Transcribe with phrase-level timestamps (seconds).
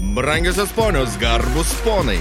[0.00, 2.18] Brangiosios ponios, garbus ponai.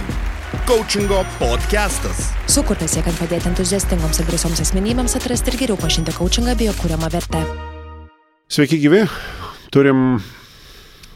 [0.65, 2.29] Coachingo podcastas.
[2.47, 7.09] Sukurtas siekiant padėti entuziastingoms ir drąsioms asmenybėms atrasti ir geriau pažinti coachingą bei jo kūriamą
[7.11, 7.41] vertę.
[8.47, 9.01] Sveiki gyvi,
[9.75, 10.21] turim,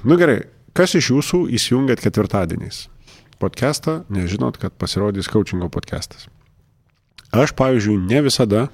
[0.04, 0.42] nu gerai,
[0.76, 2.90] kas iš jūsų įsijungėt ketvirtadieniais?
[3.40, 6.28] Podcastą, nežinot, kad pasirodys coachingo podcastas.
[7.32, 8.68] Aš, pavyzdžiui, ne visada,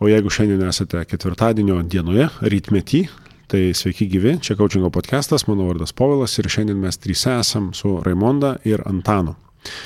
[0.00, 3.10] o jeigu šiandien esate ketvirtadienio dienoje, rytmetį,
[3.50, 7.96] tai sveiki gyvi, čia coachingo podcastas, mano vardas Povilas ir šiandien mes trys esam su
[8.04, 9.34] Raimonda ir Antanu.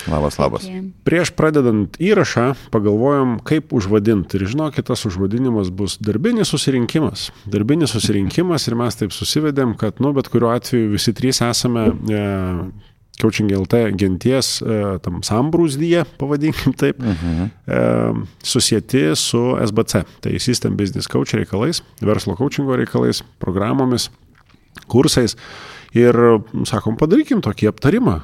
[0.07, 0.67] Labas, labas.
[1.03, 4.39] Prieš pradedant įrašą pagalvojom, kaip užvadinti.
[4.39, 7.31] Ir žinokit, tas užvadinimas bus darbinis susirinkimas.
[7.51, 12.23] Darbinis susirinkimas ir mes taip susivedėm, kad, nu, bet kuriuo atveju visi trys esame e,
[13.21, 17.49] Coaching LT genties e, tam sambrūzdyje, pavadinkim taip, uh -huh.
[17.67, 24.11] e, susijęti su SBC, tai System Business Coach reikalais, verslo coachingo reikalais, programomis,
[24.87, 25.37] kursais.
[25.95, 26.15] Ir
[26.67, 28.21] sakom, padarykim tokį aptarimą.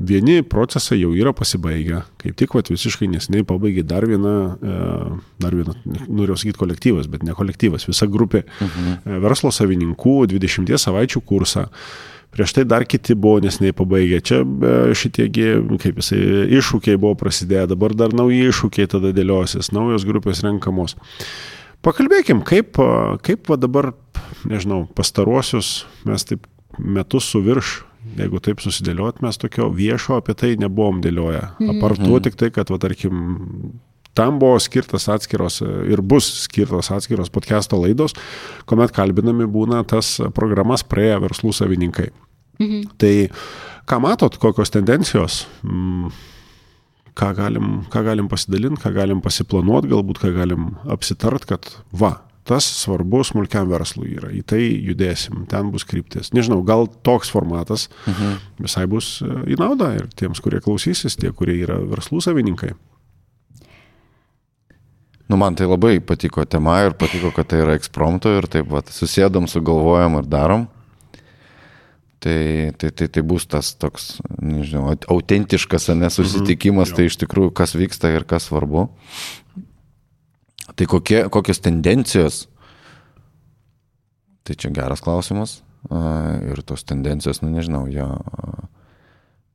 [0.00, 4.76] Vieni procesai jau yra pasibaigę, kaip tik vat, visiškai nesiniai pabaigė dar vieną, e,
[5.38, 5.74] dar vieną,
[6.08, 9.20] noriu sakyti kolektyvas, bet ne kolektyvas, visa grupė -huh.
[9.20, 11.68] verslo savininkų 20 savaičių kursą.
[12.30, 14.20] Prieš tai dar kiti buvo nesnei pabaigę.
[14.22, 14.40] Čia
[14.94, 15.48] šitiegi,
[15.82, 16.20] kaip jisai,
[16.60, 20.94] iššūkiai buvo prasidėję, dabar dar nauji iššūkiai tada dėliosis, naujos grupės renkamos.
[21.82, 22.78] Pakalbėkim, kaip,
[23.26, 23.92] kaip va dabar,
[24.46, 26.46] nežinau, pastaruosius mes taip
[26.78, 27.80] metus su virš,
[28.20, 31.42] jeigu taip susidėliot, mes tokio viešo apie tai nebuvom dėlioję.
[31.74, 33.16] Apartu tik tai, kad, va, tarkim,
[34.14, 38.16] Tam buvo skirtas atskiros ir bus skirtos atskiros podcast'o laidos,
[38.66, 42.08] kuomet kalbinami būna tas programas praėję verslų savininkai.
[42.60, 42.80] Mhm.
[43.00, 43.14] Tai
[43.88, 45.44] ką matot, kokios tendencijos,
[47.14, 52.18] ką galim, ką galim pasidalinti, ką galim pasiplanuoti, galbūt ką galim apsitart, kad va,
[52.50, 56.32] tas svarbu smulkiam verslui yra, į tai judėsim, ten bus kryptis.
[56.36, 58.38] Nežinau, gal toks formatas mhm.
[58.66, 62.74] visai bus į naudą ir tiems, kurie klausysis, tie, kurie yra verslų savininkai.
[65.30, 68.88] Nu, man tai labai patiko tema ir patiko, kad tai yra ekspromto ir taip pat
[68.90, 70.64] susėdam, sugalvojam ir darom.
[72.20, 72.40] Tai,
[72.76, 74.08] tai, tai, tai bus tas toks,
[74.42, 78.88] nežinau, autentiškas nesusitikimas, mhm, tai iš tikrųjų kas vyksta ir kas svarbu.
[80.74, 82.42] Tai kokie, kokios tendencijos?
[84.42, 85.60] Tai čia geras klausimas.
[86.50, 88.10] Ir tos tendencijos, nu nežinau, jo.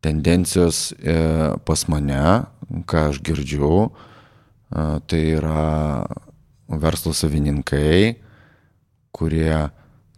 [0.06, 1.20] Tendencijos e,
[1.68, 2.24] pas mane,
[2.88, 3.90] ką aš girdžiu,
[5.08, 6.04] tai yra
[6.82, 8.16] verslo savininkai,
[9.16, 9.60] kurie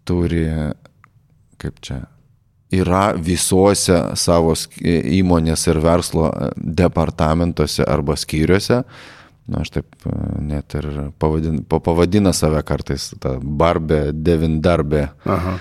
[0.07, 0.45] turi,
[1.61, 2.01] kaip čia,
[2.73, 8.81] yra visuose savo įmonės ir verslo departamentuose arba skyriuose.
[9.47, 10.07] Na, aš taip
[10.43, 10.87] net ir
[11.19, 15.05] pavadin, pavadina save kartais, ta barbė, devindarbė.
[15.23, 15.53] Aha.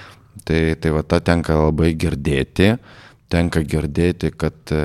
[0.47, 2.73] Tai, tai va, tą tenka labai girdėti.
[3.33, 4.83] Tenka girdėti, kad e,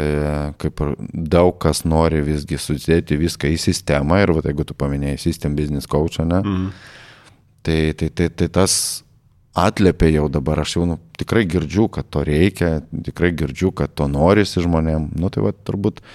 [0.61, 0.95] kaip ir
[1.29, 5.89] daug kas nori visgi sudėti viską į sistemą ir va, jeigu tu paminėjai System Business
[5.89, 6.67] Coach, ne, mm.
[7.67, 8.73] tai, tai, tai, tai tas
[9.53, 14.07] atliepia jau dabar, aš jau nu, tikrai girdžiu, kad to reikia, tikrai girdžiu, kad to
[14.09, 15.11] norisi žmonėm.
[15.19, 16.05] Nu tai va turbūt e,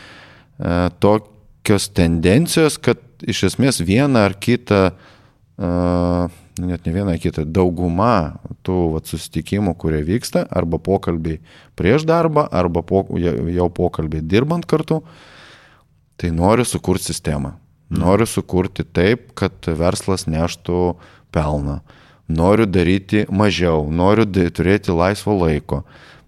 [1.05, 5.71] tokios tendencijos, kad iš esmės vieną ar kitą e,
[6.59, 11.41] net ne vieną kitą, dauguma tų vat, susitikimų, kurie vyksta, arba pokalbiai
[11.77, 15.03] prieš darbą, arba po, jau pokalbiai dirbant kartu,
[16.17, 17.57] tai noriu sukurti sistemą.
[17.87, 18.01] Mm.
[18.03, 20.97] Noriu sukurti taip, kad verslas neštų
[21.35, 21.81] pelną.
[22.27, 25.85] Noriu daryti mažiau, noriu turėti laisvo laiko.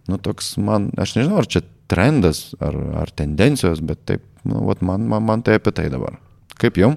[0.08, 4.84] Nu, toks man, aš nežinau, ar čia trendas, ar, ar tendencijos, bet taip, nu, vat,
[4.84, 6.20] man, man, man tai apie tai dabar.
[6.60, 6.94] Kaip jum?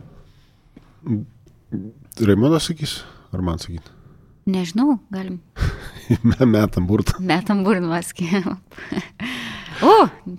[2.22, 3.00] Raimondas sakys?
[3.32, 3.92] Ar man sakyti?
[4.52, 5.40] Nežinau, galim.
[6.54, 7.20] Metam burtą.
[7.24, 8.42] Metam burtą maskį.
[9.92, 9.94] o,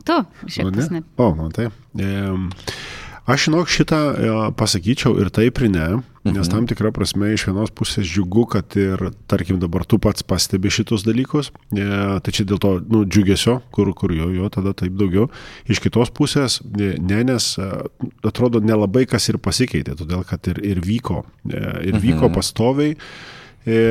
[0.04, 0.90] tu, šiek tiek.
[0.92, 1.02] Ne?
[1.16, 1.70] O, man tai.
[1.96, 2.10] E,
[3.26, 5.86] aš žinok šitą e, pasakyčiau ir taip ir ne,
[6.26, 6.50] nes mhm.
[6.50, 11.06] tam tikrą prasme iš vienos pusės džiugu, kad ir, tarkim, dabar tu pats pastebi šitus
[11.06, 11.86] dalykus, e,
[12.22, 15.28] tai čia dėl to, nu, džiugesio, kur, kur jo, jo, tada taip daugiau.
[15.70, 17.54] Iš kitos pusės, e, ne, nes
[18.26, 22.36] atrodo nelabai kas ir pasikeitė, todėl kad ir, ir vyko, ir vyko mhm.
[22.38, 22.96] pastoviai.
[23.66, 23.82] E,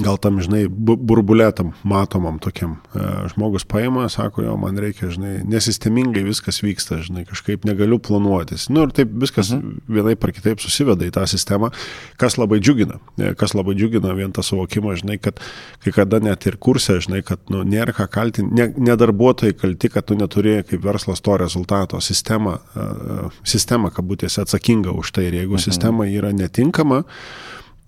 [0.00, 2.76] gal tam, žinai, burbulėtam, matomam tokiam.
[2.94, 8.66] E, žmogus paima, sako, jo, man reikia, žinai, nesistemingai viskas vyksta, žinai, kažkaip negaliu planuotis.
[8.72, 9.84] Nu ir taip viskas mhm.
[9.96, 11.70] vienai par kitaip susiveda į tą sistemą,
[12.20, 12.98] kas labai džiugina.
[13.18, 15.40] E, kas labai džiugina vien tą suvokimą, žinai, kad
[15.84, 19.92] kai kada net ir kursė, žinai, kad nu, nėra ką kaltinti, ne, ne darbuotojai kalti,
[19.94, 22.00] kad tu neturi kaip verslas to rezultato.
[22.04, 25.64] Sistema, uh, sistema kabutėse atsakinga už tai ir jeigu mhm.
[25.64, 27.04] sistema yra netinkama,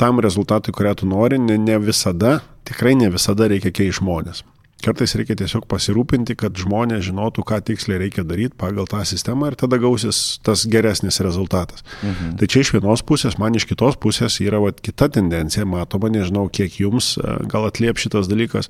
[0.00, 4.43] tam rezultatui, kurią tu nori, ne, ne visada tikrai ne visada reikia keisti žmonės.
[4.84, 9.56] Kartais reikia tiesiog pasirūpinti, kad žmonės žinotų, ką tiksliai reikia daryti pagal tą sistemą ir
[9.56, 11.81] tada gausis tas geresnis rezultatas.
[12.02, 12.34] Mhm.
[12.37, 16.50] Tai čia iš vienos pusės, man iš kitos pusės yra vat, kita tendencija, matoma, nežinau,
[16.52, 18.69] kiek jums e, gal atliep šitas dalykas,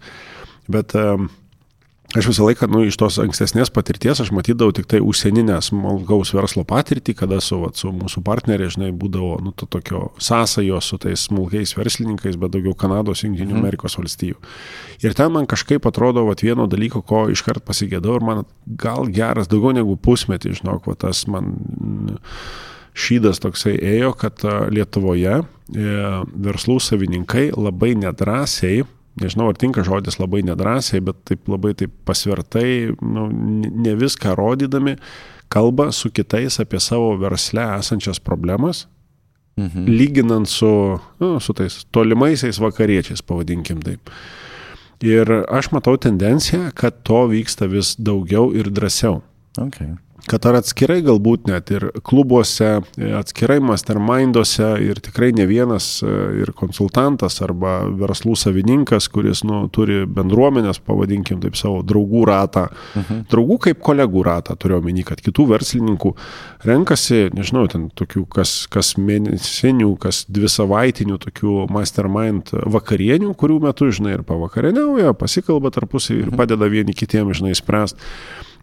[0.71, 1.27] bet um,
[2.15, 6.63] Aš visą laiką, nu, iš tos ankstesnės patirties aš matydavau tik tai užsieninę smulkaus verslo
[6.69, 11.27] patirtį, kada su, vat, su mūsų partneriai, žinai, būdavo, nu, to tokio sąsajos su tais
[11.27, 13.65] smulkiais verslininkais, bet daugiau Kanados, Junktinių mhm.
[13.65, 14.39] Amerikos valstijų.
[15.03, 18.47] Ir ten man kažkaip atrodo, vat, vieno dalyko, ko iškart pasigėdau ir man
[18.79, 21.57] gal geras, daugiau negu pusmetį, žinok, vat, tas man
[22.97, 24.41] šydas toksai ėjo, kad
[24.73, 25.45] Lietuvoje e,
[26.49, 28.87] verslų savininkai labai nedrasiai
[29.21, 34.97] nežinau, ar tinka žodis labai nedrasiai, bet taip labai taip pasvertai, nu, ne viską rodydami,
[35.53, 38.87] kalba su kitais apie savo versle esančias problemas,
[39.61, 39.87] mhm.
[39.91, 40.73] lyginant su,
[41.23, 44.13] nu, su tais tolimaisiais vakariečiais, pavadinkim taip.
[45.05, 49.21] Ir aš matau tendenciją, kad to vyksta vis daugiau ir drąsiau.
[49.61, 49.93] Okay
[50.31, 52.81] kad ar atskirai galbūt net ir klubuose,
[53.19, 56.13] atskirai masterminduose ir tikrai ne vienas e,
[56.43, 62.67] ir konsultantas arba verslų savininkas, kuris nu, turi bendruomenės, pavadinkim taip savo draugų ratą,
[62.99, 63.23] mhm.
[63.33, 66.15] draugų kaip kolegų ratą, turiu omeny, kad kitų verslininkų
[66.67, 73.93] renkasi, nežinau, ten tokių kas, kas mėnesinių, kas dvi savaitinių tokių mastermind vakarienių, kurių metu,
[73.95, 76.41] žinai, ir pavakarieniauja, pasikalba tarpusai ir mhm.
[76.43, 78.13] padeda vieni kitiems, žinai, spręsti.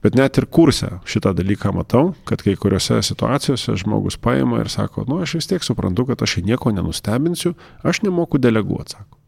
[0.03, 5.07] Bet net ir kurse šitą dalyką matau, kad kai kuriuose situacijose žmogus paima ir sako,
[5.07, 7.53] nu aš vis tiek suprantu, kad aš nieko nenustebinsiu,
[7.87, 9.19] aš nemoku deleguoti, sako.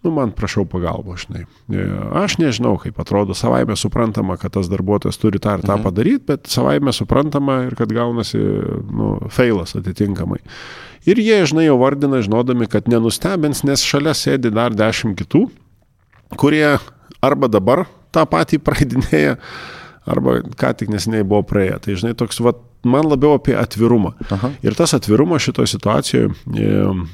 [0.00, 1.42] Nu, man prašau pagalbo, žinai.
[1.68, 1.82] E,
[2.16, 5.84] aš nežinau, kaip atrodo, savaime suprantama, kad tas darbuotojas turi tą ir tą mhm.
[5.84, 8.40] padaryti, bet savaime suprantama ir kad gaunasi,
[8.96, 10.40] nu, feilas atitinkamai.
[11.08, 15.46] Ir jie, žinai, jau vardina, žinodami, kad nenustebins, nes šalia sėdi dar dešimt kitų,
[16.40, 16.78] kurie
[17.20, 19.36] arba dabar tą patį praeidinėja,
[20.10, 21.78] arba ką tik nesiniai buvo praėję.
[21.84, 22.54] Tai žinai, toks, va,
[22.86, 24.14] man labiau apie atvirumą.
[24.30, 24.52] Aha.
[24.64, 26.30] Ir tas atvirumas šitoje situacijoje,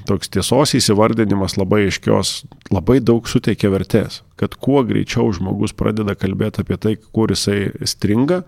[0.08, 2.38] toks tiesos įsivardinimas labai aiškios,
[2.74, 4.22] labai daug suteikia vertės.
[4.40, 8.42] Kad kuo greičiau žmogus pradeda kalbėti apie tai, kur jisai stringa,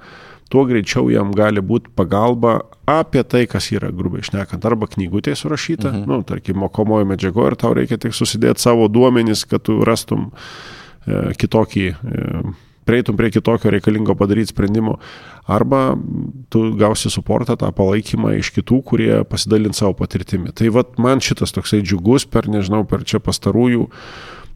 [0.49, 5.91] tuo greičiau jam gali būti pagalba apie tai, kas yra, grubiai išnekant, arba knygutė surašyta,
[5.93, 6.07] mhm.
[6.09, 11.35] nu, tarkim, mokomojo medžiago ir tau reikia tik susidėti savo duomenys, kad tu rastum e,
[11.39, 12.31] kitokį e,
[12.89, 14.97] prieitum prie kitokio reikalingo padaryti sprendimo,
[15.49, 15.83] arba
[16.53, 20.55] tu gausi suportą, tą palaikymą iš kitų, kurie pasidalint savo patirtimi.
[20.57, 23.87] Tai vad man šitas toksai džiugus per, nežinau, per čia pastarųjų,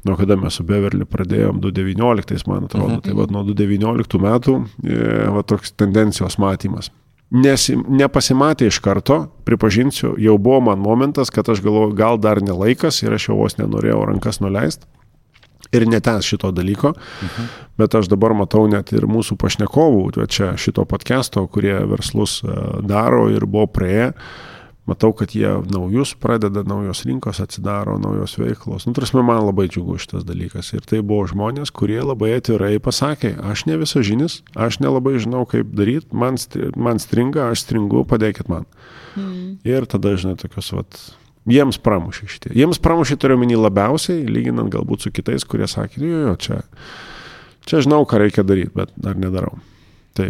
[0.08, 3.04] nuo kada mes su Beverly pradėjom, 2019, man atrodo, mhm.
[3.04, 5.04] tai vad nuo 2019 metų, e,
[5.36, 6.90] va toks tendencijos matymas.
[7.32, 13.00] Nes nepasimatė iš karto, pripažinsiu, jau buvo man momentas, kad aš galvoju, gal dar nelaikas
[13.06, 14.84] ir aš jau vos nenorėjau rankas nuleisti
[15.72, 17.50] ir netęs šito dalyko, mhm.
[17.80, 23.28] bet aš dabar matau net ir mūsų pašnekovų, čia šito podcast'o, kurie verslus e, daro
[23.32, 24.12] ir buvo praėję,
[24.86, 28.86] matau, kad jie naujus pradeda, naujos rinkos atsidaro, naujos veiklos.
[28.86, 30.72] Nu, tarsi man labai džiugu šitas dalykas.
[30.74, 35.70] Ir tai buvo žmonės, kurie labai atvirai pasakė, aš ne visažinis, aš nelabai žinau, kaip
[35.78, 36.40] daryti, man,
[36.74, 38.66] man stringa, aš stringu, padėkit man.
[39.14, 39.60] Mm.
[39.68, 40.98] Ir tada, žinai, tokios, vat,
[41.50, 42.52] Jiems pramušė šitie.
[42.54, 46.58] Jiems pramušė turiu menį labiausiai, lyginant galbūt su kitais, kurie sakė, jo, jo, čia,
[47.66, 49.56] čia žinau, ką reikia daryti, bet dar nedarau.
[50.14, 50.28] Tai,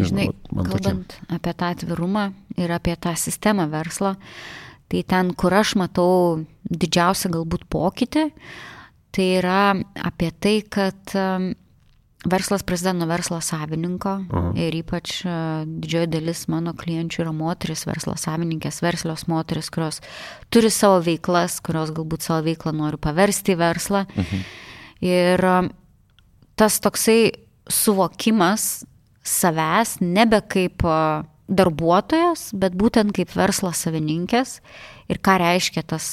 [0.00, 1.28] žinai, man kalbant tokia.
[1.36, 4.14] apie tą atvirumą ir apie tą sistemą verslo,
[4.88, 8.24] tai ten, kur aš matau didžiausią galbūt pokytį,
[9.14, 11.12] tai yra apie tai, kad
[12.24, 14.52] Verslas prasideda nuo verslo savininko Aha.
[14.56, 15.32] ir ypač e,
[15.68, 20.00] didžioji dalis mano klienčių yra moteris, verslo savininkės, verslios moteris, kurios
[20.48, 24.04] turi savo veiklas, kurios galbūt savo veiklą nori paversti į verslą.
[24.14, 24.44] Mhm.
[25.04, 25.58] Ir e,
[26.56, 27.18] tas toksai
[27.68, 28.86] suvokimas
[29.24, 30.98] savęs nebe kaip e,
[31.52, 34.62] darbuotojas, bet būtent kaip verslo savininkės
[35.12, 36.06] ir ką reiškia tas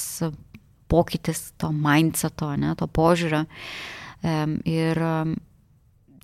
[0.92, 3.46] pokytis to mindseto, ne, to požiūrio.
[4.68, 5.00] Ir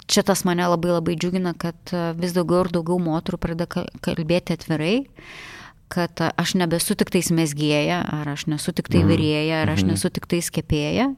[0.09, 4.57] čia tas mane labai labai džiugina, kad e, vis daugiau ir daugiau moterų pradeda kalbėti
[4.59, 4.97] atvirai
[5.89, 9.13] kad aš nebesu tik tais mesgėja, ar aš nesu tik tai mhm.
[9.13, 9.95] vyrėja, ar aš mhm.
[9.95, 11.11] nesu tik tai skėpėja.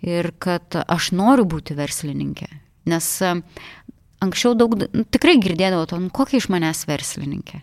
[0.00, 2.48] Ir kad aš noriu būti verslininkė.
[2.88, 3.34] Nes e,
[4.24, 7.60] anksčiau daug, nu, tikrai girdėdavau to, nu, kokia iš manęs verslininkė.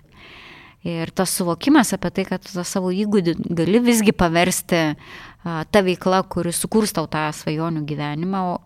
[0.88, 6.22] Ir tas suvokimas apie tai, kad tą savo įgūdį gali visgi paversti a, tą veiklą,
[6.30, 8.60] kuri sukurs tau tą svajonių gyvenimą, o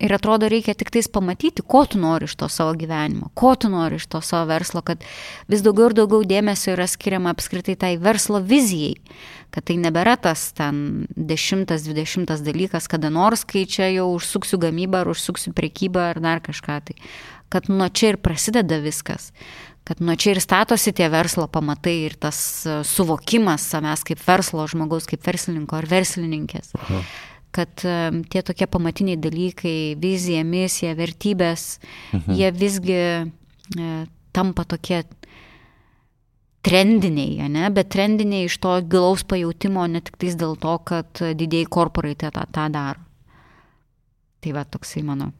[0.00, 3.68] Ir atrodo, reikia tik tais pamatyti, ko tu nori iš to savo gyvenimo, ko tu
[3.68, 5.04] nori iš to savo verslo, kad
[5.52, 8.94] vis daugiau ir daugiau dėmesio yra skiriama apskritai tai verslo vizijai,
[9.52, 15.04] kad tai nebėra tas ten dešimtas, dvidešimtas dalykas, kada nors, kai čia jau užsuksiu gamybą
[15.04, 16.96] ar užsuksiu prekybą ar dar kažką tai.
[17.52, 19.34] Kad nuo čia ir prasideda viskas
[19.84, 22.38] kad nuo čia ir statosi tie verslo pamatai ir tas
[22.86, 26.76] suvokimas savęs kaip verslo žmogaus, kaip verslininko ar verslininkės.
[26.78, 27.00] Aha
[27.54, 31.80] kad tie tokie pamatiniai dalykai, vizija, misija, vertybės,
[32.14, 32.36] mhm.
[32.38, 33.90] jie visgi e,
[34.36, 35.02] tampa tokie
[36.66, 37.68] trendiniai, ne?
[37.72, 42.46] bet trendiniai iš to gilaus pajūtimo, ne tik tais dėl to, kad didėjai korporatai tą,
[42.52, 43.06] tą daro.
[44.40, 45.32] Tai va toksai mano.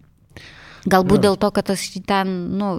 [0.88, 1.28] Galbūt ja.
[1.28, 2.70] dėl to, kad aš ten, nu,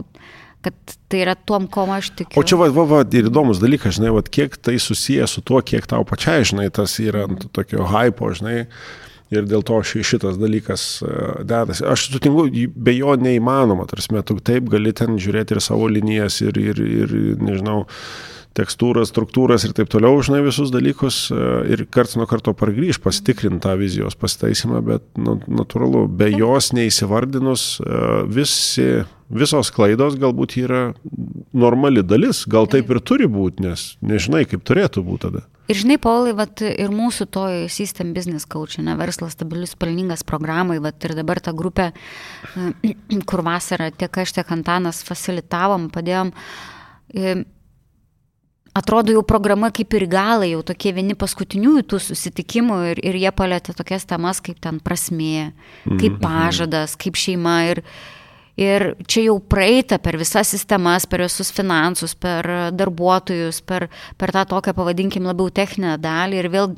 [0.65, 2.41] kad tai yra tuom, ko aš tikiu.
[2.41, 5.61] O čia, va, va, va ir įdomus dalykas, žinai, va, kiek tai susiję su tuo,
[5.65, 8.65] kiek tau pačiai, žinai, tas yra ant tokio hypo, žinai,
[9.31, 11.13] ir dėl to šitas dalykas e,
[11.47, 11.85] dedasi.
[11.88, 16.59] Aš sutinku, be jo neįmanoma, tarsi, tu taip gali ten žiūrėti ir savo linijas, ir,
[16.59, 17.85] ir, ir nežinau,
[18.57, 21.39] tekstūras, struktūras ir taip toliau, žinai, visus dalykus e,
[21.71, 27.65] ir karts nuo karto pargrįž, pasitikrinti tą vizijos pasitaisimą, bet nu, natūralu, be jos neįsivardinus
[27.79, 28.89] e, visi,
[29.31, 30.83] visos klaidos galbūt yra
[31.55, 35.47] normali dalis, gal taip ir turi būti, nes nežinai, kaip turėtų būti tada.
[35.72, 40.82] Ir žinai, Paulai, vat, ir mūsų toj System Business Coach, ne, verslas stabilius pelningas programai,
[40.84, 41.92] vat, ir dabar ta grupė,
[42.84, 42.92] e,
[43.30, 46.34] kur vasarą tiek aš, tiek Antanas facilitavom, padėjom.
[47.16, 47.36] E,
[48.75, 53.32] atrodo, jau programa kaip ir galai, jau tokie vieni paskutiniųjų tų susitikimų ir, ir jie
[53.36, 55.51] palėtė tokias temas kaip ten prasmė,
[55.86, 56.20] kaip mhm.
[56.24, 57.62] pažadas, kaip šeima.
[57.72, 57.86] Ir,
[58.60, 63.88] Ir čia jau praeita per visas sistemas, per visus finansus, per darbuotojus, per,
[64.20, 66.74] per tą tokią, pavadinkim, labiau techninę dalį ir vėl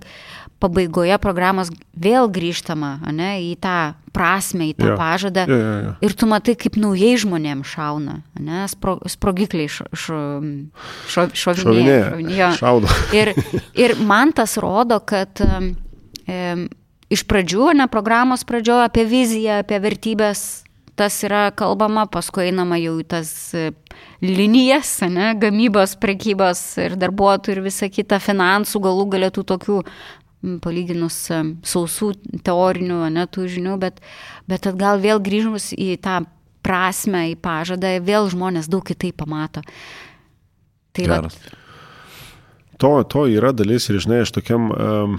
[0.63, 4.97] pabaigoje programos vėl grįžtama ne, į tą prasme, į tą ja.
[4.99, 5.45] pažadą.
[5.49, 5.93] Ja, ja, ja.
[6.05, 10.19] Ir tu matai, kaip naujai žmonėms šauna, ne, spro, sprogikliai š, š,
[11.09, 12.13] šo, šovinėja.
[12.13, 12.93] šovinėja šaudo.
[13.17, 13.33] Ir,
[13.75, 16.39] ir man tas rodo, kad e,
[17.13, 20.62] iš pradžių, ne programos pradžioje apie viziją, apie vertybės
[20.99, 23.71] tas yra kalbama, paskui einama jau į tas e,
[24.23, 29.79] linijas, ne, gamybos, prekybos ir darbuotojų ir visa kita, finansų galų galėtų tokių
[30.63, 32.13] palyginus e, sausų
[32.45, 34.03] teorinių, ne, tų žinių, bet,
[34.49, 36.21] bet atgal vėl grįžus į tą
[36.63, 39.63] prasme, į pažadą, vėl žmonės daug kitaip pamato.
[40.93, 41.23] Tai va.
[42.81, 45.17] To, to yra dalis ir, žinai, aš tokiam um,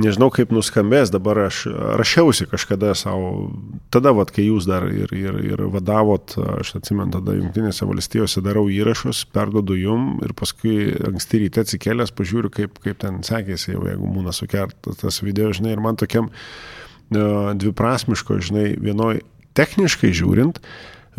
[0.00, 1.64] nežinau kaip nuskambės, dabar aš
[1.98, 3.50] rašiausi kažkada savo,
[3.94, 8.66] tada, vat, kai jūs dar ir, ir, ir vadavot, aš atsimenu, tada Junktinėse valstijose darau
[8.72, 14.10] įrašus, perdodu jum ir paskui anksti ryte atsikėlęs pažiūriu, kaip, kaip ten sekėsi, jau jeigu
[14.16, 19.22] būna sukertas tas video, žinai, ir man tokiam uh, dviprasmiško, žinai, vienoj
[19.54, 20.58] techniškai žiūrint,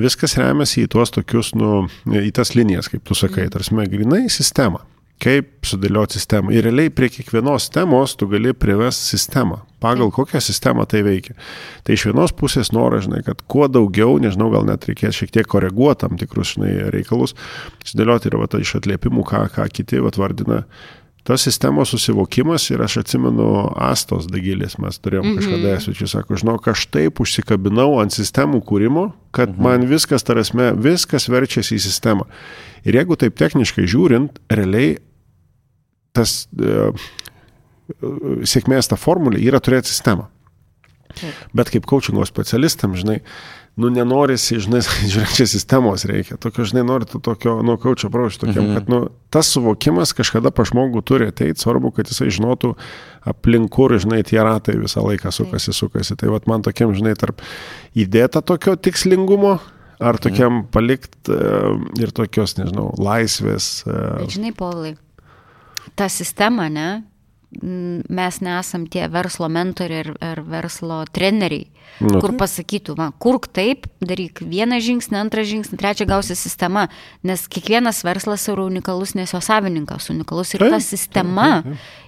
[0.01, 4.83] viskas remiasi į tuos tokius, nu, į tas linijas, kaip tu sakai, tarsi, grinai sistema
[5.23, 6.51] kaip sudėlioti sistemą.
[6.53, 11.37] Ir realiai prie kiekvienos temos tu gali privesti sistemą, pagal kokią sistemą tai veikia.
[11.87, 15.49] Tai iš vienos pusės nori, žinai, kad kuo daugiau, nežinau, gal net reikės šiek tiek
[15.51, 17.35] koreguoti tam tikrus, žinai, reikalus,
[17.87, 20.65] sudėlioti ir va, iš atliepimų, ką, ką kiti va, vardina.
[21.25, 23.47] Tas sistemos susivokimas ir aš atsimenu
[23.81, 25.81] Astos Dagilis, mes turėjom kažkada mm -hmm.
[25.81, 29.63] svečių, sako, žinok, aš taip užsikabinau ant sistemų kūrimo, kad mm -hmm.
[29.63, 32.29] man viskas, tarasme, viskas verčiasi į sistemą.
[32.85, 34.97] Ir jeigu taip techniškai žiūrint, realiai
[36.13, 36.91] tas e,
[38.43, 40.29] sėkmės ta formulė yra turėti sistemą.
[41.53, 43.21] Bet kaip coachingo specialistam, žinai,
[43.75, 46.39] nu nenorisi, žinai, žiūrėk, čia sistemos reikia.
[46.41, 48.73] Tokio, žinai, nori to tokio, nu, coacho prošį tokiam, mhm.
[48.77, 49.01] kad, nu,
[49.33, 52.73] tas suvokimas kažkada pa žmogų turi ateiti, svarbu, kad jisai žinotų
[53.27, 56.17] aplink kur, žinai, tie ratai visą laiką sukasi, sukasi.
[56.19, 57.43] Tai vad man tokiam, žinai, tarp
[57.97, 59.57] įdėta tokio tikslingumo,
[59.95, 60.63] Ar tokiam mhm.
[60.75, 63.85] palikt uh, ir tokios, nežinau, laisvės.
[63.87, 64.17] Uh...
[64.19, 64.91] Bet žinai, Paulai,
[65.95, 67.05] ta sistema, ne,
[67.61, 71.67] mes nesam tie verslo mentoriai ir, ir verslo treneriai,
[72.03, 72.19] nu.
[72.23, 76.87] kur pasakytų, va, kurk taip, daryk vieną žingsnį, antrą žingsnį, trečią gausi sistema,
[77.23, 81.49] nes kiekvienas verslas yra unikalus, nes jo savininkas unikalus ir ta sistema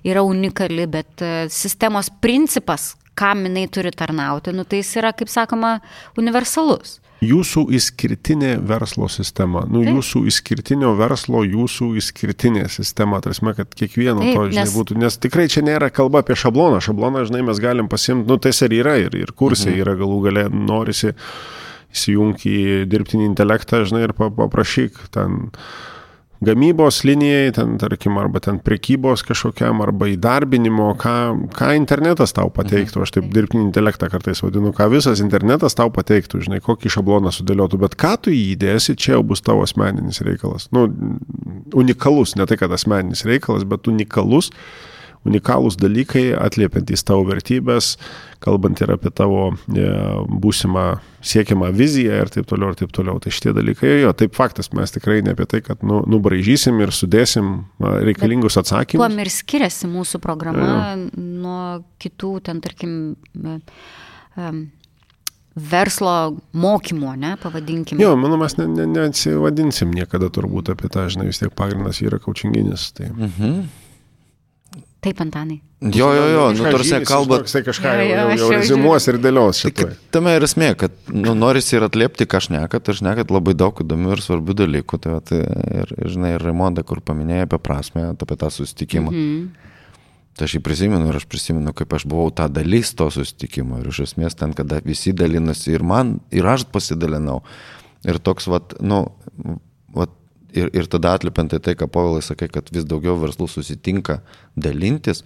[0.07, 5.31] yra unikali, bet e, sistemos principas, kam jinai turi tarnauti, nu tai jis yra, kaip
[5.31, 5.77] sakoma,
[6.19, 9.95] universalus jūsų išskirtinė verslo sistema, nu, Taip.
[9.95, 14.75] jūsų išskirtinio verslo, jūsų išskirtinė sistema, tarsi, kad kiekvieno Taip, to, žinai, nes...
[14.75, 18.53] būtų, nes tikrai čia nėra kalba apie šabloną, šabloną, žinai, mes galim pasimti, nu, tai
[18.67, 19.81] ir yra, ir, ir kursai mhm.
[19.85, 21.13] yra galų gale, norisi
[21.95, 25.47] įsijungti į dirbtinį intelektą, žinai, ir paprašyk ten
[26.45, 31.15] gamybos linijai, ten tarkim, arba ten prekybos kažkokiam, arba įdarbinimo, ką,
[31.57, 36.43] ką internetas tau pateiktų, aš taip dirbtinį intelektą kartais vadinu, ką visas internetas tau pateiktų,
[36.45, 40.69] žinai, kokį šabloną sudėliotų, bet ką tu įdėsi, čia jau bus tavo asmeninis reikalas.
[40.75, 40.87] Nu,
[41.77, 44.51] unikalus, ne tai kad asmeninis reikalas, bet unikalus
[45.27, 47.95] unikalūs dalykai, atliepiantys tavo vertybės,
[48.43, 49.87] kalbant ir apie tavo e,
[50.43, 50.85] būsimą
[51.27, 53.19] siekiamą viziją ir taip toliau, ir taip toliau.
[53.23, 56.93] Tai šitie dalykai, jo, taip faktas, mes tikrai ne apie tai, kad nu, nubražysim ir
[56.95, 59.03] sudėsim reikalingus atsakymus.
[59.03, 60.95] Kuo ir skiriasi mūsų programa ja.
[61.17, 61.61] nuo
[62.01, 62.97] kitų, ten tarkim,
[63.37, 64.65] um,
[65.57, 68.01] verslo mokymo, ne, pavadinkime.
[68.03, 72.21] Jo, manau, mes neatsivadinsim ne, ne niekada turbūt apie tą, žinai, vis tiek pagrindas yra
[72.21, 72.91] kaučinginis.
[72.97, 73.09] Tai.
[73.15, 73.59] Mhm.
[75.01, 75.59] Taip, Antanai.
[75.81, 77.37] Jo, jo, jo, nu, tarsi kalba.
[77.45, 79.91] Jisai kažką jau, jau, jau rezimuos ir dėlios šitą.
[79.91, 83.53] Tai tame ir esmė, kad nu, norisi ir atliepti, ką aš nekat, aš nekat labai
[83.53, 84.99] daug įdomių ir svarbių dalykų.
[85.03, 85.43] Tai, tai
[85.83, 89.13] ir, žinai, ir Raimonda, kur paminėjo apie prasme, apie tą susitikimą.
[89.13, 89.67] Mm -hmm.
[90.37, 93.79] Tai aš jį prisimenu ir aš prisimenu, kaip aš buvau tą dalis to susitikimo.
[93.81, 97.43] Ir iš esmės ten, kada visi dalinasi ir man, ir aš pasidalinau.
[98.05, 99.11] Ir toks, vat, nu,
[99.93, 100.09] vat,
[100.57, 104.19] ir, ir tada atlipiant į tai, ką Povilai sakai, kad vis daugiau verslų susitinka
[104.59, 105.23] dalintis,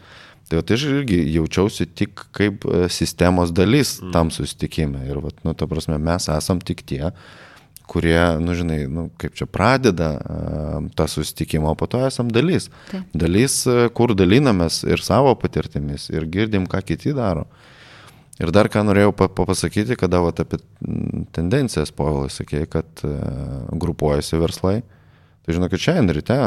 [0.49, 4.11] tai va, tai aš irgi jaučiausi tik kaip e, sistemos dalis mm.
[4.15, 5.05] tam susitikime.
[5.07, 7.11] Ir, va, nu, ta prasme, mes esam tik tie,
[7.91, 12.69] kurie, nu, žinai, nu, kaip čia pradeda uh, tą susitikimą, o po to esam dalis.
[12.87, 13.09] Taip.
[13.23, 17.49] Dalis, uh, kur dalinamės ir savo patirtimis, ir girdim, ką kiti daro.
[18.39, 20.61] Ir dar ką norėjau papasakyti, kada vat, apie
[21.35, 23.03] tendencijas, Povilai, sakė, kad
[23.83, 24.79] grupuojasi verslai.
[24.79, 25.00] Uh,
[25.45, 26.37] Tai žinokit, šiandien ryte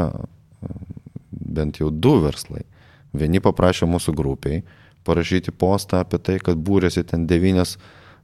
[1.30, 2.64] bent jau du verslai.
[3.14, 4.62] Vieni paprašė mūsų grupiai
[5.04, 7.76] parašyti postą apie tai, kad būrėsi ten devynias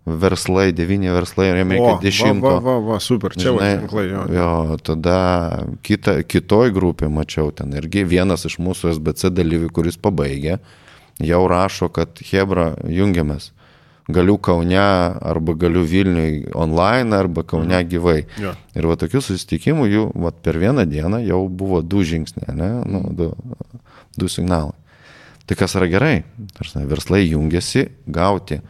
[0.06, 2.52] verslai, devyni verslai ir jame reikia dešimto.
[2.56, 4.22] Va, va, va, super, čia Žinai, ženklai, jo.
[4.34, 4.52] Jo,
[4.86, 5.18] tada
[5.86, 10.56] kita, kitoj grupė mačiau ten irgi vienas iš mūsų SBC dalyvių, kuris pabaigė,
[11.20, 13.50] jau rašo, kad Hebra jungiamės
[14.12, 17.88] galiu Kaune arba galiu Vilniui online arba Kaune mhm.
[17.90, 18.18] gyvai.
[18.40, 18.54] Ja.
[18.76, 22.70] Ir va tokių susitikimų jų va, per vieną dieną jau buvo du žingsniai, ne?
[22.86, 23.30] nu, du,
[24.18, 24.76] du signalai.
[25.48, 26.14] Tai kas yra gerai,
[26.54, 28.60] tarsi, verslai jungiasi gauti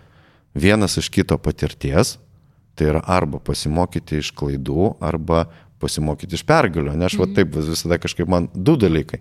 [0.57, 2.17] vienas iš kito patirties,
[2.75, 5.45] tai yra arba pasimokyti iš klaidų, arba
[5.81, 6.95] pasimokyti iš pergalio.
[6.97, 7.37] Ne aš va mhm.
[7.37, 9.21] taip visada kažkaip man du dalykai.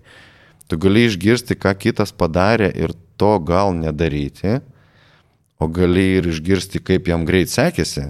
[0.70, 4.60] Tu gali išgirsti, ką kitas padarė ir to gal nedaryti
[5.60, 8.06] o gali ir išgirsti, kaip jam greit sekėsi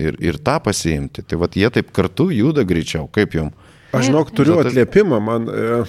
[0.00, 1.24] ir, ir tą pasiimti.
[1.28, 3.50] Tai vad jie taip kartu juda greičiau, kaip jum.
[3.92, 5.82] Aš žinok, turiu atliepimą, man e,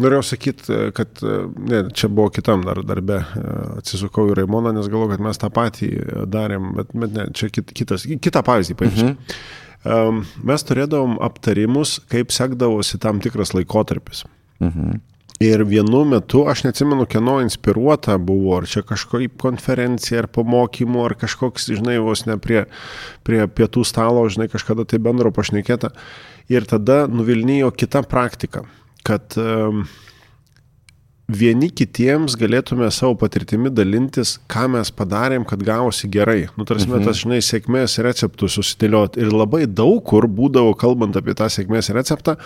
[0.00, 1.38] norėjau sakyti, e, kad e,
[1.68, 5.50] ne, čia buvo kitam dar darbe, e, atsisukau į Raimoną, nes galvoju, kad mes tą
[5.52, 5.90] patį
[6.32, 9.10] darėm, bet, bet ne, čia kit, kitas, kitą pavyzdį paimsiu.
[9.12, 9.36] Mhm.
[9.82, 14.22] Um, mes turėdavom aptarimus, kaip sekdavosi tam tikras laikotarpis.
[14.62, 15.00] Mhm.
[15.42, 21.16] Ir vienu metu, aš neatsimenu, kieno inspiruota buvo, ar čia kažkokia konferencija, ar pamokymų, ar
[21.18, 22.66] kažkoks, žinai, vos ne prie,
[23.26, 25.90] prie pietų stalo, žinai, kažkada tai bendro pašnekėta.
[26.52, 28.66] Ir tada nuvilnijo kita praktika,
[29.06, 29.86] kad um,
[31.32, 36.44] vieni kitiems galėtume savo patirtimi dalintis, ką mes padarėm, kad gavosi gerai.
[36.58, 37.06] Nu, tarsi, mhm.
[37.08, 39.22] tas, žinai, sėkmės receptus susidėlioti.
[39.22, 42.36] Ir labai daug kur būdavo, kalbant apie tą sėkmės receptą,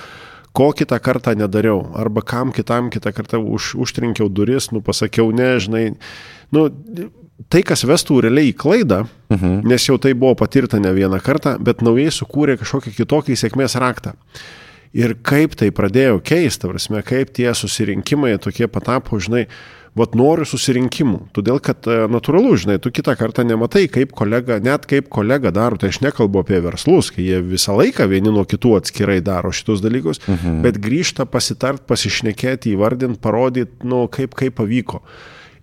[0.57, 5.51] ko kitą kartą nedariau, arba kam kitam kitą kartą už, užtrinkiau duris, nu pasakiau ne,
[5.61, 5.85] žinai,
[6.57, 6.69] nu,
[7.53, 9.67] tai, kas vestų realiai į klaidą, mhm.
[9.69, 14.17] nes jau tai buvo patirta ne vieną kartą, bet naujai sukūrė kažkokį kitokį sėkmės raktą.
[14.97, 19.45] Ir kaip tai pradėjo keisti, prasme, kaip tie susirinkimai tokie patapo, žinai,
[19.97, 21.21] vat noriu susirinkimų.
[21.37, 25.79] Todėl, kad e, natūralu, žinai, tu kitą kartą nematai, kaip kolega, net kaip kolega daro,
[25.81, 29.81] tai aš nekalbu apie verslus, kai jie visą laiką vieni nuo kitų atskirai daro šitus
[29.85, 30.61] dalykus, mhm.
[30.67, 35.01] bet grįžta pasitart, pasišnekėti, įvardinti, parodyti, nu, kaip, kaip pavyko.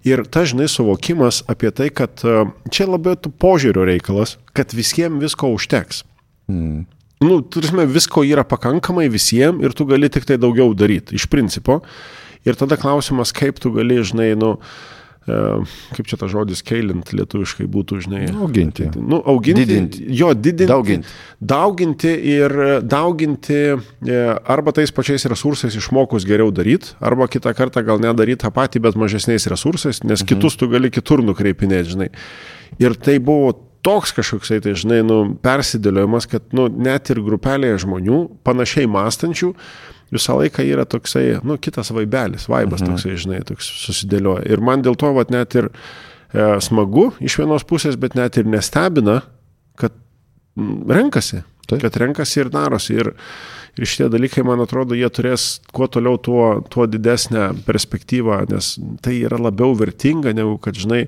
[0.03, 2.41] Ir ta, žinai, suvokimas apie tai, kad e,
[2.73, 6.03] čia labiau požiūrio reikalas, kad visiems visko užteks.
[6.51, 6.83] Mm.
[7.23, 11.79] Nu, turime, visko yra pakankamai visiems ir tu gali tik tai daugiau daryti, iš principo.
[12.47, 14.55] Ir tada klausimas, kaip tu gali, žinai, nu,
[15.23, 15.39] e,
[15.95, 18.23] kaip čia tas žodis keilint lietuviškai būtų, žinai.
[18.35, 18.89] Auginti.
[18.99, 19.63] Nu, auginti.
[19.63, 20.05] Didinti.
[20.19, 20.69] Jo, didinti.
[20.71, 21.13] Dauginti.
[21.53, 28.03] Dauginti ir dauginti e, arba tais pačiais resursais išmokus geriau daryti, arba kitą kartą gal
[28.03, 30.33] nedaryti tą patį, bet mažesniais resursais, nes mhm.
[30.33, 32.11] kitus tu gali kitur nukreipinėti, žinai.
[32.81, 33.53] Ir tai buvo
[33.83, 39.51] toks kažkoksai, tai žinai, nu, persidėliojimas, kad nu, net ir grupelėje žmonių, panašiai mąstančių,
[40.13, 42.93] visą laiką yra toksai, nu, kitas vaibelis, vaibas mhm.
[42.93, 44.45] toksai, žinai, toks susidėlioja.
[44.53, 45.73] Ir man dėl to, vat, net ir e,
[46.63, 49.21] smagu iš vienos pusės, bet net ir nestebina,
[49.79, 49.95] kad
[50.59, 51.43] m, renkasi.
[51.63, 51.79] Taip.
[51.79, 52.97] Kad renkasi ir darosi.
[52.99, 53.13] Ir,
[53.73, 59.15] Ir šitie dalykai, man atrodo, jie turės kuo toliau tuo, tuo didesnę perspektyvą, nes tai
[59.25, 61.07] yra labiau vertinga, negu kad, žinai,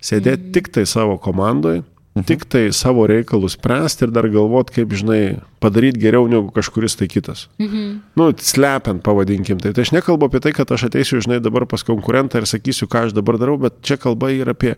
[0.00, 0.54] sėdėti mm.
[0.54, 1.82] tik tai savo komandoje.
[2.24, 7.10] Tik tai savo reikalus spręsti ir dar galvot, kaip, žinai, padaryti geriau negu kažkuris tai
[7.12, 7.46] kitas.
[7.60, 7.90] Mhm.
[8.16, 9.74] Nu, slepiant, pavadinkim tai.
[9.76, 13.08] Tai aš nekalbu apie tai, kad aš ateisiu, žinai, dabar pas konkurentą ir sakysiu, ką
[13.08, 14.76] aš dabar darau, bet čia kalba yra apie,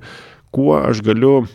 [0.51, 1.47] kuo aš galiu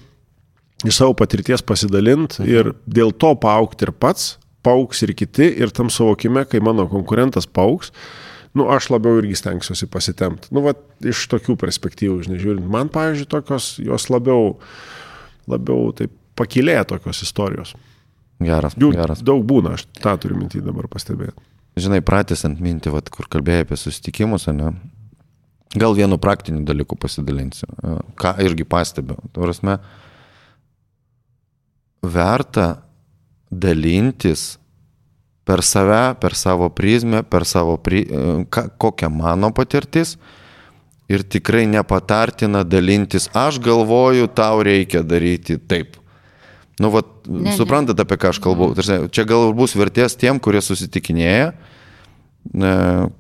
[0.84, 2.50] iš savo patirties pasidalinti mhm.
[2.52, 7.48] ir dėl to paaukti ir pats, paauks ir kiti ir tam suvokime, kai mano konkurentas
[7.50, 7.92] paauks,
[8.56, 10.52] nu, aš labiau irgi stengsiuosi pasitemti.
[10.54, 14.54] Nu, va, iš tokių perspektyvų, žinai, žiūrint, man, pavyzdžiui, tokios, jos labiau,
[15.50, 17.74] labiau taip pakilėja tokios istorijos.
[18.44, 18.76] Geras.
[18.80, 19.22] Jų geras.
[19.24, 21.38] daug būna, aš tą turiu mintį dabar pastebėti.
[21.80, 24.74] Žinai, pratęsant mintį, vat, kur kalbėjai apie susitikimus, ne?
[25.74, 27.66] Gal vienu praktiniu dalyku pasidalinsiu,
[28.20, 29.16] ką irgi pastebiu.
[29.34, 29.80] Turasme,
[32.04, 32.68] verta
[33.50, 34.60] dalintis
[35.44, 40.16] per save, per savo prizmę, per savo, pri, e, ka, kokia mano patirtis.
[41.14, 46.00] Ir tikrai nepatartina dalintis, aš galvoju, tau reikia daryti taip.
[46.82, 48.72] Nu, vat, ne, suprantate, apie ką aš kalbu.
[48.80, 48.98] Ne.
[49.14, 51.52] Čia gal bus vertės tiem, kurie susitikinėja,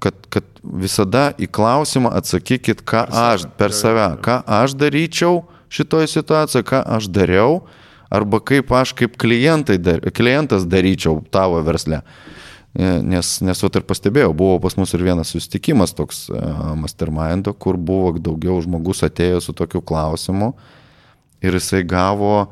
[0.04, 6.66] kad, kad visada į klausimą atsakykit, ką aš per save, ką aš daryčiau šitoje situacijoje,
[6.70, 7.64] ką aš dariau
[8.14, 9.18] arba kaip aš kaip
[9.82, 12.02] dar, klientas daryčiau tavo versle.
[12.74, 17.54] E, nes, nes vat ir pastebėjau, buvo pas mus ir vienas susitikimas toks uh, mastermindo,
[17.54, 20.56] kur buvo daugiau žmogus atėjo su tokiu klausimu
[21.44, 22.48] ir jisai gavo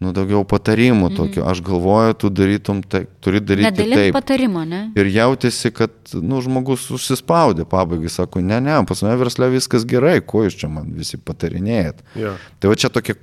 [0.00, 1.16] nu, daugiau patarimų mhm.
[1.18, 1.42] tokių.
[1.48, 4.16] Aš galvoju, tu darytum, tai, turi daryti Nedėlėm taip.
[4.16, 4.82] patarimo, ne?
[4.98, 10.18] Ir jautėsi, kad nu, žmogus užsispaudė pabaigai, sako, ne, ne, pas mane versle viskas gerai,
[10.20, 12.04] ko jūs čia man visi patarinėjat.
[12.20, 12.34] Ja.
[12.60, 13.16] Tai va čia tokia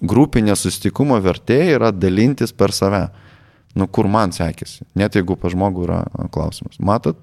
[0.00, 3.06] grupinė susitikumo vertė yra dalintis per save.
[3.78, 5.98] Nu, kur man sekėsi, net jeigu pa žmogų yra
[6.34, 6.80] klausimas.
[6.82, 7.18] Matot,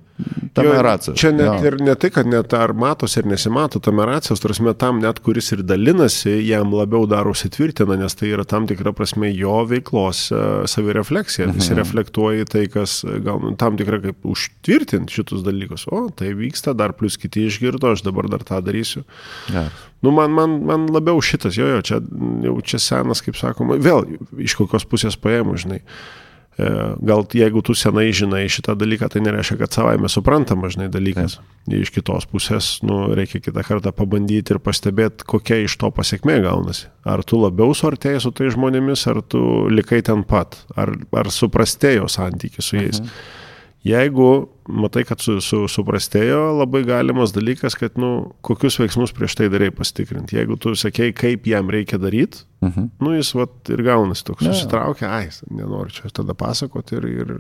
[0.56, 1.18] tame jo, racijos.
[1.20, 1.68] Čia net jo.
[1.68, 5.52] ir ne tai, kad net ar matosi ar nesimato tame racijos, tarsi tam net kuris
[5.52, 10.44] ir dalinasi, jam labiau daro užsitvirtina, nes tai yra tam tikra prasme jo veiklos uh,
[10.72, 11.50] savirefleksija.
[11.50, 11.60] Mhm.
[11.60, 15.84] Jis reflektuoja tai, kas gal nu, tam tikra kaip užtvirtinti šitus dalykus.
[15.92, 19.04] O, tai vyksta, dar plus kiti išgirdo, aš dabar dar tą darysiu.
[19.52, 19.68] Ja.
[20.06, 22.00] Nu, man, man, man labiau šitas, jo, jo, čia,
[22.46, 24.06] jau čia senas, kaip sakoma, vėl
[24.40, 25.82] iš kokios pusės paėmų, žinai.
[25.82, 26.26] E,
[26.58, 31.38] gal jeigu tu senai žinai šitą dalyką, tai nereiškia, kad savaime suprantama, žinai, dalykas.
[31.38, 31.82] Ja.
[31.82, 36.88] Iš kitos pusės, nu, reikia kitą kartą pabandyti ir pastebėti, kokia iš to pasiekmė gaunasi.
[37.06, 42.08] Ar tu labiau suartėjai su tai žmonėmis, ar tu likai ten pat, ar, ar suprastėjo
[42.10, 43.04] santykiai su jais.
[43.04, 43.46] Mhm.
[43.88, 49.48] Jeigu matai, kad su, su, suprastėjo, labai galimas dalykas, kad, nu, kokius veiksmus prieš tai
[49.54, 50.36] darai pasitikrinti.
[50.40, 52.80] Jeigu tu sakei, kaip jam reikia daryti, uh mhm.
[52.80, 52.90] -huh.
[53.06, 54.54] nu, jis vat, ir gaunasi toks, ja.
[54.54, 57.36] susitraukia, ai, nenoriu čia tada pasakoti ir, ir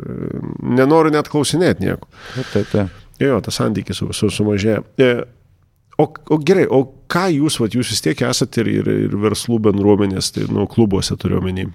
[0.62, 2.08] nenoriu net klausinėti nieko.
[2.54, 3.02] Taip, taip.
[3.20, 4.84] Jo, tas santykis su, su, sumažėja.
[4.98, 5.10] E,
[5.98, 9.60] o, o gerai, o ką jūs, vat, jūs vis tiek esate ir, ir, ir verslų
[9.60, 11.68] bendruomenės, tai, nu, klubuose turiu omeny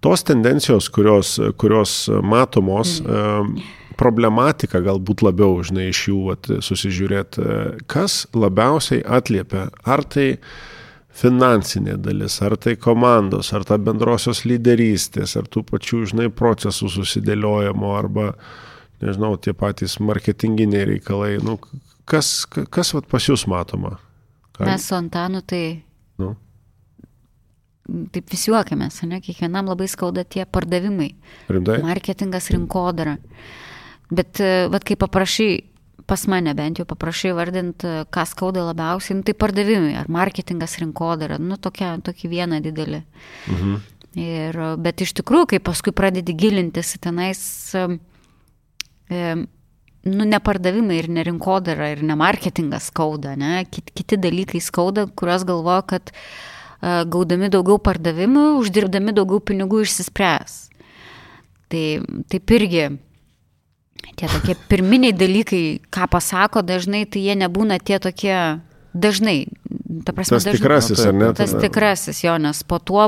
[0.00, 3.60] tos tendencijos, kurios, kurios matomos, mm.
[4.00, 7.46] problematika galbūt labiau, žinai, iš jų vat, susižiūrėti,
[7.90, 10.28] kas labiausiai atliepia, ar tai
[11.20, 17.92] finansinė dalis, ar tai komandos, ar ta bendrosios lyderystės, ar tų pačių, žinai, procesų susidėliojimo,
[17.98, 18.30] arba,
[19.04, 21.34] nežinau, tie patys marketinginiai reikalai.
[21.44, 21.58] Nu,
[22.08, 23.98] kas, kas vat, pas jūs matoma?
[24.56, 24.64] Ką?
[24.70, 25.82] Mes su Antanu tai
[26.20, 26.34] nu?
[27.88, 31.10] Taip vis juokiamės, ne, kiekvienam labai skauda tie pardavimai.
[31.50, 31.80] Rimtai?
[31.84, 33.16] Marketingas, rinkodara.
[34.10, 35.50] Bet, e, vad, kai paprašai,
[36.10, 40.78] pas mane bent jau paprašai vardinti, e, ką skauda labiausiai, nu, tai pardavimai, ar marketingas,
[40.82, 43.02] rinkodara, nu, tokia, tokį vieną didelį.
[43.54, 43.80] Mhm.
[44.18, 47.42] Ir, bet iš tikrųjų, kai paskui pradedi gilintis tenais,
[47.78, 49.34] e,
[50.02, 55.06] nu, ne pardavimai ir ne rinkodara ir ne marketingas skauda, ne, kiti, kiti dalykai skauda,
[55.06, 56.10] kuriuos galvoju, kad
[56.80, 60.58] gaudami daugiau pardavimų, uždirbdami daugiau pinigų išsispręs.
[61.70, 61.84] Tai
[62.32, 62.88] taip irgi
[64.16, 68.36] tie tokie pirminiai dalykai, ką pasako dažnai, tai jie nebūna tie tokie
[68.96, 69.44] dažnai.
[70.06, 71.30] Ta prasme, tas dažnai, tikrasis, ar ne?
[71.36, 73.06] Tas tikrasis jo, nes po tuo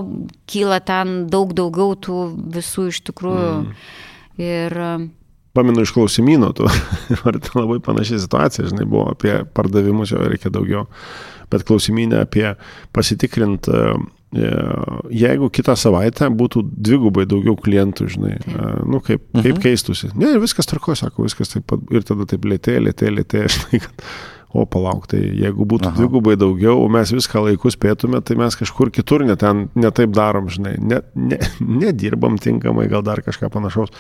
[0.51, 2.21] kyla ten daug daugiau tų
[2.55, 3.51] visų iš tikrųjų.
[3.65, 3.75] Mm.
[4.43, 4.79] Ir
[5.57, 6.69] pamenu iš klausimino, tu
[7.61, 10.87] labai panašiai situacija, žinai, buvo apie pardavimus, jo reikia daugiau
[11.53, 12.47] bet klausimynę apie
[12.97, 13.95] pasitikrint, e,
[14.33, 14.53] e,
[15.23, 18.37] jeigu kitą savaitę būtų dvigubai daugiau klientų, žinai.
[18.41, 19.63] E, nu kaip, kaip mhm.
[19.65, 20.13] keistusi.
[20.19, 24.07] Ne, viskas tarko, sako, viskas taip pat ir tada taip lėtė, lėtė, lėtė, žinai, kad
[24.53, 25.97] o palauk, tai jeigu būtų Aha.
[25.97, 30.75] dvigubai daugiau, o mes viską laiku spėtume, tai mes kažkur kitur netaip ne darom, žinai,
[30.79, 31.39] ne, ne,
[31.83, 33.95] nedirbam tinkamai, gal dar kažką panašaus.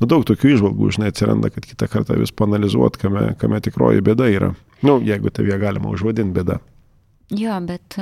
[0.00, 4.32] Nu, daug tokių išvalgų, žinai, atsiranda, kad kitą kartą vis panalizuot, kame, kame tikroji bėda
[4.32, 4.54] yra.
[4.86, 6.60] Nu, jeigu tavie galima užvadinti bėda.
[7.30, 7.98] Jo, bet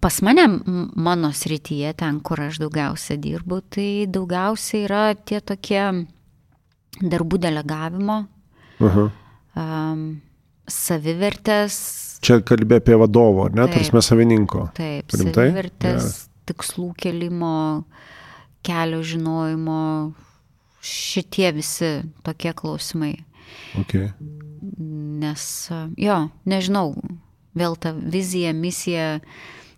[0.00, 0.46] pas mane,
[0.94, 5.82] mano srityje, ten, kur aš daugiausia dirbu, tai daugiausia yra tie tokie
[7.02, 8.22] darbų delegavimo,
[8.80, 9.10] -huh.
[9.56, 10.20] um,
[10.68, 11.78] savivertės.
[12.22, 14.68] Čia kalbė apie vadovo, ne, tarsi savininko.
[14.76, 15.48] Taip, Rimtai?
[15.48, 16.44] savivertės, ja.
[16.52, 17.84] tikslų kelimo,
[18.62, 19.80] kelio žinojimo,
[20.82, 23.16] šitie visi tokie klausimai.
[23.82, 24.12] Okay.
[24.78, 25.44] Nes,
[25.98, 26.94] jo, nežinau,
[27.58, 29.18] vėl ta vizija, misija,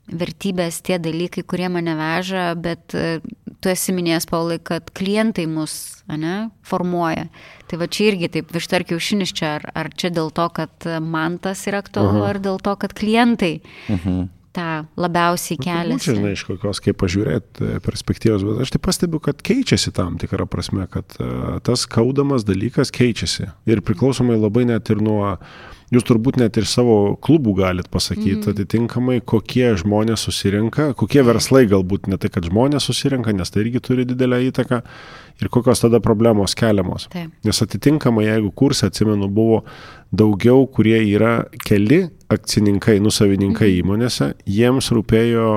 [0.05, 3.21] vertybės, tie dalykai, kurie mane veža, bet e,
[3.65, 7.31] tu esi minėjęs, Paulai, kad klientai mus ne, formuoja.
[7.71, 11.41] Tai va čia irgi taip, vištar kiaušinis čia, ar, ar čia dėl to, kad man
[11.43, 12.31] tas yra aktualu, uh -huh.
[12.35, 14.09] ar dėl to, kad klientai uh mhm.
[14.09, 14.29] -huh.
[14.53, 15.89] tą labiausiai.
[15.89, 19.91] Nu, čia, žinai, iš kokios, kaip pažiūrėti e, perspektyvos, bet aš tai pastebiu, kad keičiasi
[19.91, 23.51] tam tikrą prasme, kad uh, tas kaudamas dalykas keičiasi.
[23.67, 25.39] Ir priklausomai labai net ir nuo uh,
[25.95, 28.55] jūs turbūt net ir savo klubų galit pasakyti mm.
[28.55, 33.83] atitinkamai, kokie žmonės susirinka, kokie verslai galbūt ne tai, kad žmonės susirinka, nes tai irgi
[33.85, 34.83] turi didelę įtaką
[35.43, 37.09] ir kokios tada problemos keliamos.
[37.15, 37.33] Taip.
[37.47, 39.63] Nes atitinkamai, jeigu kursą atsimenu, buvo
[40.15, 43.81] daugiau, kurie yra keli akcininkai, nusavininkai mm.
[43.83, 45.51] įmonėse, jiems rūpėjo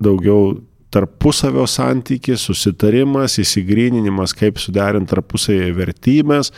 [0.00, 0.58] daugiau
[0.90, 6.50] tarpusavio santykis, susitarimas, įsigryninimas, kaip suderinti tarpusavėje vertybės,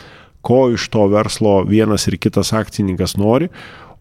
[0.43, 3.49] ko iš to verslo vienas ir kitas akcininkas nori,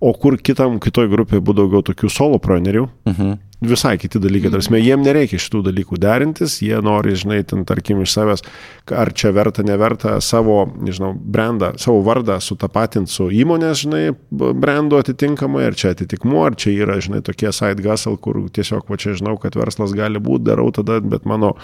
[0.03, 2.89] o kur kitam, kitoj grupėje būtų daugiau tokių solo pronerių.
[3.07, 3.41] Uh mhm.
[3.63, 8.11] Visai kiti dalykai, tarsi, jiem nereikia šitų dalykų derintis, jie nori, žinai, ten, tarkim, iš
[8.17, 8.43] savęs,
[8.91, 15.69] ar čia verta, neverta savo, nežinau, brandą, savo vardą sutapatinti su įmonės, žinai, brandu atitinkamai,
[15.71, 19.37] ar čia atitikmuo, ar čia yra, žinai, tokie side hustle, kur tiesiog, va čia žinau,
[19.39, 21.55] kad verslas gali būti, darau tada, bet mano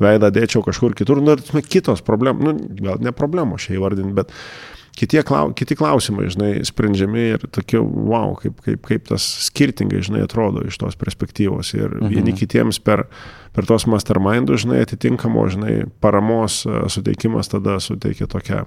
[0.00, 4.32] veidą dėčiau kažkur kitur, nu, ir kitos problemos, nu, gal ne problemos šiai vardinti, bet
[4.96, 10.24] kitie, klau, kiti klausimai, žinai, sprendžiami ir tokie, wow, kaip, kaip, kaip tas skirtingai, žinai,
[10.26, 11.72] atrodo iš tos perspektyvos.
[11.78, 12.12] Ir mhm.
[12.12, 13.06] vieni kitiems per,
[13.56, 18.66] per tos mastermindus, žinai, atitinkamo, žinai, paramos e, suteikimas tada suteikia tokią,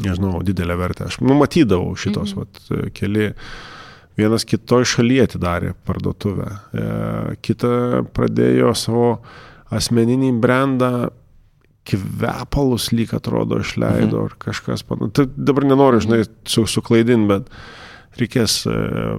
[0.00, 1.10] nežinau, didelę vertę.
[1.10, 2.40] Aš numatydavau šitos, mhm.
[2.40, 3.30] vat, e, keli.
[4.18, 6.88] Vienas kitoj šalyje atidarė parduotuvę, e,
[7.46, 7.70] kita
[8.12, 9.06] pradėjo savo
[9.72, 10.90] asmeninį brandą
[11.88, 14.24] kvepalus lyg atrodo išleido mhm.
[14.26, 15.14] ar kažkas panašaus.
[15.16, 18.74] Tai dabar nenoriu, žinai, su, suklaidinti, bet reikės, e,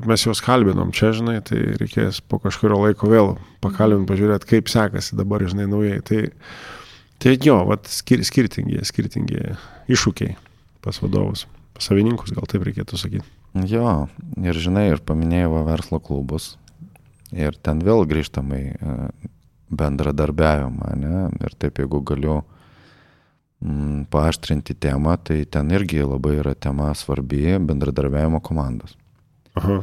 [0.08, 5.17] mes juos kalbinom čia, žinai, tai reikės po kažkurio laiko vėl pakalbinti, pažiūrėti, kaip sekasi
[5.19, 6.02] dabar, žinai, naujai.
[6.06, 6.21] Tai,
[7.24, 9.56] tai jo, vat, skir, skirtingi, skirtingi
[9.91, 10.38] iššūkiai
[10.82, 11.45] pas vadovus,
[11.76, 13.28] pas savininkus, gal taip reikėtų sakyti.
[13.67, 14.08] Jo,
[14.39, 16.56] ir žinai, ir paminėjau verslo klubus.
[17.36, 18.95] Ir ten vėl grįžtamai e,
[19.71, 21.21] bendradarbiavimą, ne?
[21.43, 22.41] Ir taip, jeigu galiu
[23.62, 28.97] mm, paaštrinti temą, tai ten irgi labai yra tema svarbi- bendradarbiavimo komandos.
[29.55, 29.81] Aha.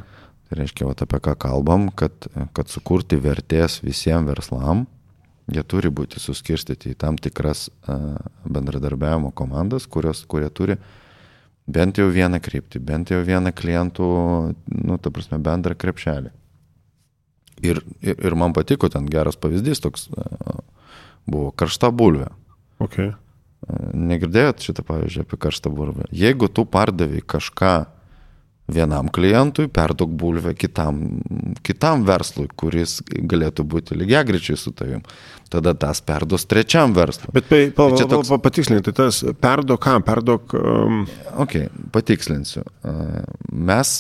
[0.49, 2.13] Tai reiškia, va, apie ką kalbam, kad,
[2.57, 4.87] kad sukurti vertės visiems verslam,
[5.53, 10.79] jie turi būti suskirstyti į tam tikras uh, bendradarbiavimo komandas, kurios, kurie turi
[11.69, 14.09] bent jau vieną kryptį, bent jau vieną klientų,
[14.73, 16.33] nu, ta prasme, bendrą krepšelį.
[17.65, 20.61] Ir, ir, ir man patiko ten geras pavyzdys toks uh,
[21.29, 22.31] buvo karšta bulvė.
[22.83, 23.13] Okay.
[23.69, 26.07] Negirdėjot šitą pavyzdžiui apie karštą bulvę.
[26.15, 27.73] Jeigu tu pardavai kažką
[28.69, 31.01] vienam klientui, perdok bulvę kitam,
[31.65, 35.01] kitam verslui, kuris galėtų būti lygiai grečiai su tavim,
[35.49, 37.33] tada tas perdos trečiam verslui.
[37.37, 38.33] Bet pa, pa, tai toks...
[38.33, 40.53] pa, patikslinti, tai tas perdok kam, perdok...
[40.61, 41.01] Um...
[41.41, 41.57] Ok,
[41.95, 42.67] patikslinsiu.
[43.53, 43.95] Mes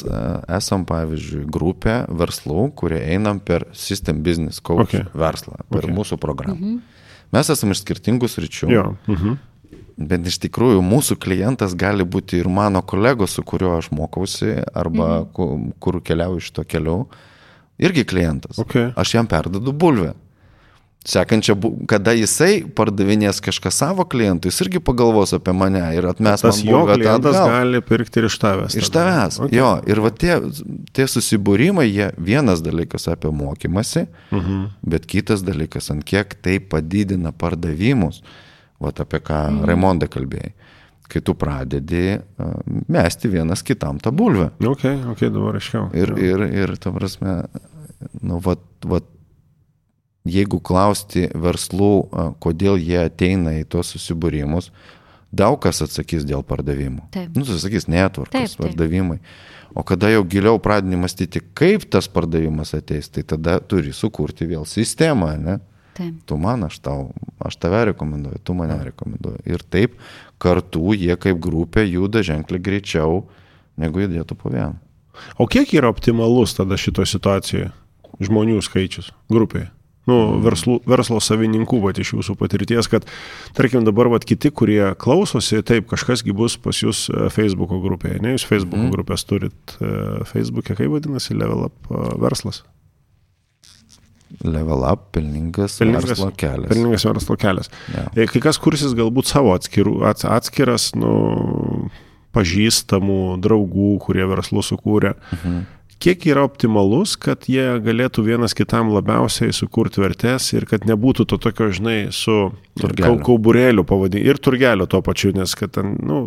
[0.61, 5.09] esam, pavyzdžiui, grupė verslų, kurie einam per System Business Coach okay.
[5.17, 5.97] verslą, per okay.
[5.97, 6.61] mūsų programą.
[6.61, 6.97] Mhm.
[7.33, 8.73] Mes esame iš skirtingų sričių.
[8.73, 8.85] Jo.
[9.09, 9.37] Mhm.
[9.99, 15.09] Bet iš tikrųjų mūsų klientas gali būti ir mano kolegos, su kuriuo aš mokausi, arba
[15.09, 15.33] mhm.
[15.35, 17.01] kur, kur keliauju iš to keliu,
[17.83, 18.61] irgi klientas.
[18.63, 18.93] Okay.
[18.95, 20.15] Aš jam perdodu bulvę.
[21.09, 21.55] Sekančia,
[21.89, 26.75] kada jisai pardavinės kažką savo klientui, jis irgi pagalvos apie mane ir atmes Tas man
[26.75, 27.13] bulvę.
[27.25, 28.79] Tas gali pirkti ir iš tavęs.
[28.79, 29.59] Iš tavęs, okay.
[29.59, 29.71] jo.
[29.89, 30.37] Ir va tie,
[30.95, 34.51] tie susibūrimai, jie vienas dalykas apie mokymasi, uh mhm.
[34.51, 34.91] -huh.
[34.95, 38.23] bet kitas dalykas, ant kiek tai padidina pardavimus.
[38.23, 38.45] Uh,
[38.83, 39.63] Vat apie ką mm.
[39.69, 40.53] Raimonda kalbėjai.
[41.09, 42.19] Kai tu pradedi
[42.93, 44.51] mesti vienas kitam tą bulvę.
[44.61, 45.87] Ok, ok, dabar aiškiau.
[45.97, 47.39] Ir, ir, ir, ta prasme,
[48.21, 49.07] nu, vat, vat,
[50.29, 51.93] jeigu klausti verslų,
[52.45, 54.69] kodėl jie ateina į tuos susibūrimus,
[55.33, 57.09] daug kas atsakys dėl pardavimų.
[57.15, 57.33] Taip.
[57.37, 58.67] Nu, sakys netvarkos, Taip, taip.
[58.67, 59.19] pardavimai.
[59.77, 64.65] O kada jau giliau pradedi mąstyti, kaip tas pardavimas ateis, tai tada turi sukurti vėl
[64.69, 65.59] sistemą, ne?
[65.99, 66.19] Taip.
[66.31, 67.09] Tu man, aš tau,
[67.43, 69.43] aš tave rekomenduoju, tu mane rekomenduoji.
[69.51, 69.97] Ir taip
[70.39, 73.25] kartu jie kaip grupė juda ženkliai greičiau,
[73.79, 74.77] negu judėtų po vieną.
[75.43, 77.73] O kiek yra optimalus tada šitoje situacijoje
[78.23, 79.73] žmonių skaičius grupėje?
[80.09, 83.05] Nu, verslo, verslo savininkų, va, iš jūsų patirties, kad,
[83.57, 88.33] tarkim, dabar, va, kiti, kurie klausosi, taip, kažkasgi bus pas jūs e, Facebook'o grupėje, ne,
[88.33, 88.95] jūs Facebook'o mm.
[88.95, 89.91] grupės turit e,
[90.31, 92.63] Facebook'e, kaip vadinasi, Level Up e, verslas.
[94.45, 96.69] Level up, pelningas, Pelningas- verslo kelias.
[96.69, 97.71] Pelningas verslo kelias.
[97.95, 98.05] Jo.
[98.15, 101.91] E, Kai kas kursis galbūt savo atskirų, ats, atskiras, nu,
[102.37, 105.15] pažįstamų draugų, kurie verslus sukūrė.
[105.39, 105.67] Mhm.
[105.99, 111.39] Kiek yra optimalus, kad jie galėtų vienas kitam labiausiai sukurti vertės ir kad nebūtų to
[111.43, 116.21] tokio, žinai, su kauburėliu pavadinti ir turgelio tuo pačiu, nes kad ten, nu,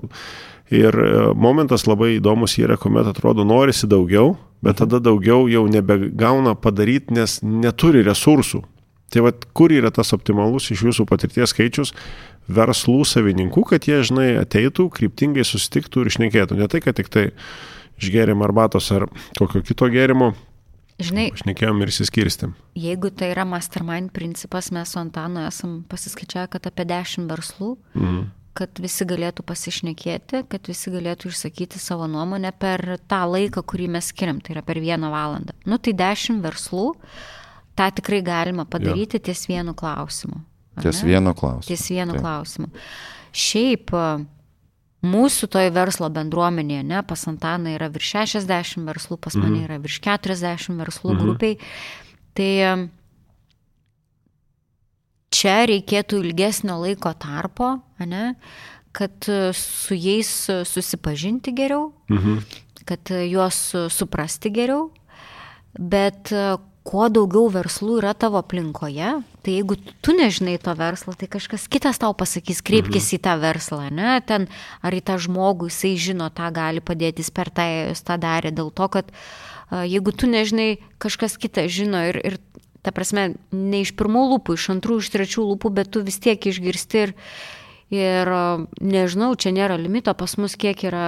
[0.76, 6.56] ir e, momentas labai įdomus yra, kuomet atrodo norisi daugiau, bet tada daugiau jau nebegauna
[6.56, 8.64] padaryti, nes neturi resursų.
[9.12, 11.92] Tai vad, kur yra tas optimalus iš jūsų patirties skaičius
[12.48, 16.56] verslų savininkų, kad jie, žinai, ateitų, kryptingai susitiktų ir išnekėtų.
[16.62, 17.26] Ne tai, kad tik tai
[18.02, 20.32] išgėrėm arbatos ar kokio kito gėrimo,
[21.02, 22.52] Žinai, išnekėjom ir įsiskirstėm.
[22.78, 28.28] jeigu tai yra mastermind principas, mes su Antanu esam pasiskaičiavę, kad apie 10 verslų, Mhm.
[28.58, 34.10] Kad visi galėtų pasišnekėti, kad visi galėtų išsakyti savo nuomonę per tą laiką, kurį mes
[34.12, 35.56] skiriam, tai yra per vieną valandą.
[35.66, 36.90] Nu tai 10 verslų,
[37.80, 39.26] tą tikrai galima padaryti jo.
[39.30, 40.42] ties vienu klausimu.
[40.82, 41.10] Ties ne?
[41.14, 41.68] vieno klausimo.
[41.68, 42.22] Ties vienu Taip.
[42.22, 42.70] klausimu.
[43.32, 43.92] Šiaip
[45.02, 50.00] mūsų toj verslo bendruomenėje, ne, pas Antaną yra virš 60 verslų, pas mane yra virš
[50.06, 51.22] 40 verslų Mhm.
[51.24, 51.58] grupiai.
[52.38, 52.52] Tai
[55.42, 58.36] čia reikėtų ilgesnio laiko tarpo, ne,
[58.96, 62.42] kad a, su jais a, susipažinti geriau, Mhm.
[62.86, 64.92] kad a, juos suprasti geriau,
[65.80, 66.34] bet
[66.82, 72.02] kuo daugiau verslų yra tavo aplinkoje, tai jeigu tu nežinai to verslo, tai kažkas kitas
[72.02, 73.18] tau pasakys, kreipkis mhm.
[73.18, 74.50] į tą verslą, ne, ten
[74.82, 78.52] ar į tą žmogų, jisai žino, tą gali padėti, jis per tą, jis tą darė,
[78.52, 79.14] dėl to, kad
[79.72, 82.40] jeigu tu nežinai, kažkas kitas žino ir, ir
[82.82, 86.42] ta prasme, ne iš pirmų lūpų, iš antrų, iš trečių lūpų, bet tu vis tiek
[86.50, 87.14] išgirsti ir,
[87.94, 88.32] ir
[88.82, 91.06] nežinau, čia nėra limito, pas mus kiek yra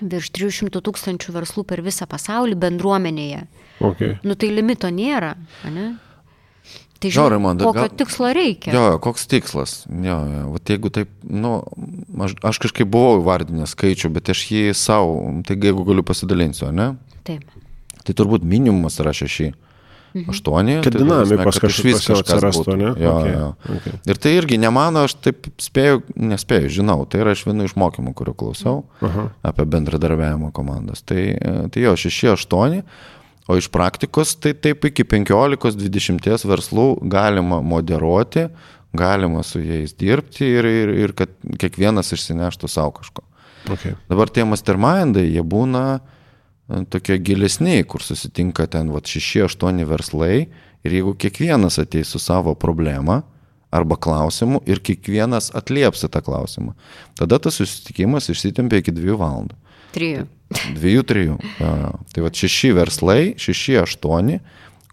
[0.00, 3.42] virš 300 tūkstančių verslų per visą pasaulį bendruomenėje.
[3.84, 4.16] Okay.
[4.24, 5.34] Nu tai limito nėra,
[5.68, 5.90] ne?
[7.00, 8.72] Tai žinai, Raimonda, kokio gal- tikslo reikia.
[8.76, 9.86] Jo, koks tikslas.
[9.88, 10.42] Jo, jo.
[10.52, 11.62] Vat jeigu taip, nu,
[12.20, 15.16] aš, aš kažkaip buvau įvardinęs skaičių, bet aš jį savo,
[15.48, 16.90] tai jeigu galiu pasidalinsiu, ne?
[17.24, 17.48] Taip.
[18.04, 19.48] Tai turbūt minimumas yra šeši.
[20.10, 20.80] Aštuoni.
[20.82, 22.88] Kad tai dinamikos kažkokios kažkas atsirastų, ne?
[22.98, 23.48] Jo, Okay, jo.
[23.76, 23.94] okay.
[24.10, 27.76] Ir tai irgi ne mano, aš taip spėjau, nespėjau, žinau, tai yra iš vienų iš
[27.78, 28.74] mokymų, kuriuo klausau
[29.06, 29.28] Aha.
[29.52, 31.04] apie bendradarbiavimo komandas.
[31.06, 32.82] Tai, e, tai jo, 6-8,
[33.50, 38.48] o iš praktikos tai taip iki 15-20 verslų galima moderuoti,
[38.96, 41.30] galima su jais dirbti ir, ir, ir kad
[41.62, 43.22] kiekvienas išsineštų savo kažko.
[43.70, 43.94] Okay.
[44.10, 46.00] Dabar tie mastermindai, jie būna
[46.90, 50.48] tokie gilesni, kur susitinka ten 6-8 verslai
[50.84, 53.22] ir jeigu kiekvienas ateis su savo problema
[53.70, 56.74] arba klausimu ir kiekvienas atlieps į tą klausimą,
[57.18, 59.58] tada tas susitikimas išsitempia iki 2 valandų.
[59.94, 60.26] Trijų.
[60.74, 61.36] Dviejų, trijų.
[61.60, 61.92] Jo, jo.
[62.14, 64.40] Tai va šeši verslai, šeši, aštuoni,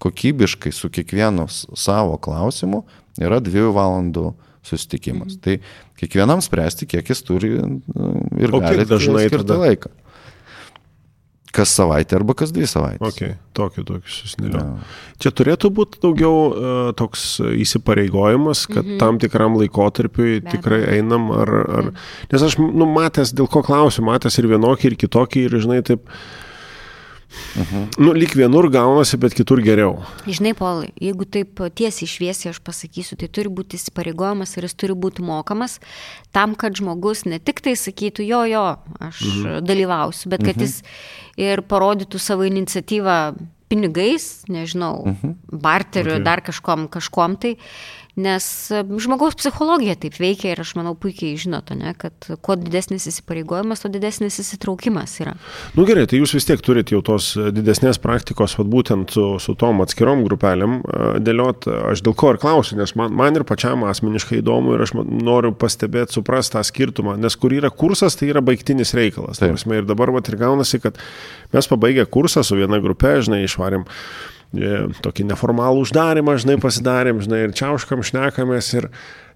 [0.02, 2.84] kokybiškai su kiekvienu savo klausimu
[3.18, 4.28] yra dviejų valandų
[4.68, 5.38] susitikimas.
[5.42, 5.58] Tai
[5.98, 9.62] kiekvienam spręsti, kiek jis turi nu, ir gali dažnai skirti tada?
[9.64, 9.94] laiką.
[11.56, 13.04] Kas savaitę arba kas dvi savaitės.
[13.08, 13.36] Okay.
[13.58, 14.64] Tokį, tokį susinėliau.
[14.64, 15.14] Jo.
[15.24, 18.98] Čia turėtų būti daugiau uh, toks įsipareigojimas, kad mhm.
[19.02, 21.54] tam tikram laikotarpiui Be tikrai einam ar...
[21.80, 21.94] ar...
[22.34, 26.12] Nes aš, nu, matęs, dėl ko klausiu, matęs ir vienokį, ir kitokį, ir, žinai, taip...
[27.58, 27.84] Mhm.
[27.98, 29.98] Nu, lyg vienur gaunasi, bet kitur geriau.
[30.28, 34.96] Žinai, Polai, jeigu taip tiesiai šviesiai aš pasakysiu, tai turi būti įsipareigojimas ir jis turi
[34.98, 35.80] būti mokamas
[36.36, 38.66] tam, kad žmogus ne tik tai sakytų, jo, jo,
[39.00, 39.62] aš mhm.
[39.68, 40.82] dalyvausiu, bet kad jis
[41.38, 43.20] ir parodytų savo iniciatyvą
[43.68, 45.38] pinigais, nežinau, mhm.
[45.52, 46.26] barteriu, okay.
[46.26, 47.58] dar kažkom, kažkom tai,
[48.18, 53.06] nes e, žmogaus psichologija taip veikia ir aš manau puikiai žinote, ne, kad kuo didesnis
[53.12, 55.36] įsipareigojimas, tuo didesnis įsitraukimas yra.
[55.78, 59.56] Nu gerai, tai jūs vis tiek turite jau tos didesnės praktikos, vat, būtent su, su
[59.60, 61.70] tom atskirom grupelėm a, dėliot.
[61.94, 65.54] Aš dėl ko ir klausiu, nes man, man ir pačiam asmeniškai įdomu ir aš noriu
[65.58, 69.38] pastebėti, suprasti tą skirtumą, nes kur yra kursas, tai yra baigtinis reikalas.
[69.38, 69.58] Tai Taip.
[69.60, 70.98] prasme, ir dabar vat, ir gaunasi, kad
[71.54, 77.44] mes pabaigę kursą su viena grupe, žinai, išvarėm e, tokį neformalų uždarimą, žinai, pasidarėm, žinai,
[77.48, 78.90] ir čiauškam šnekamės ir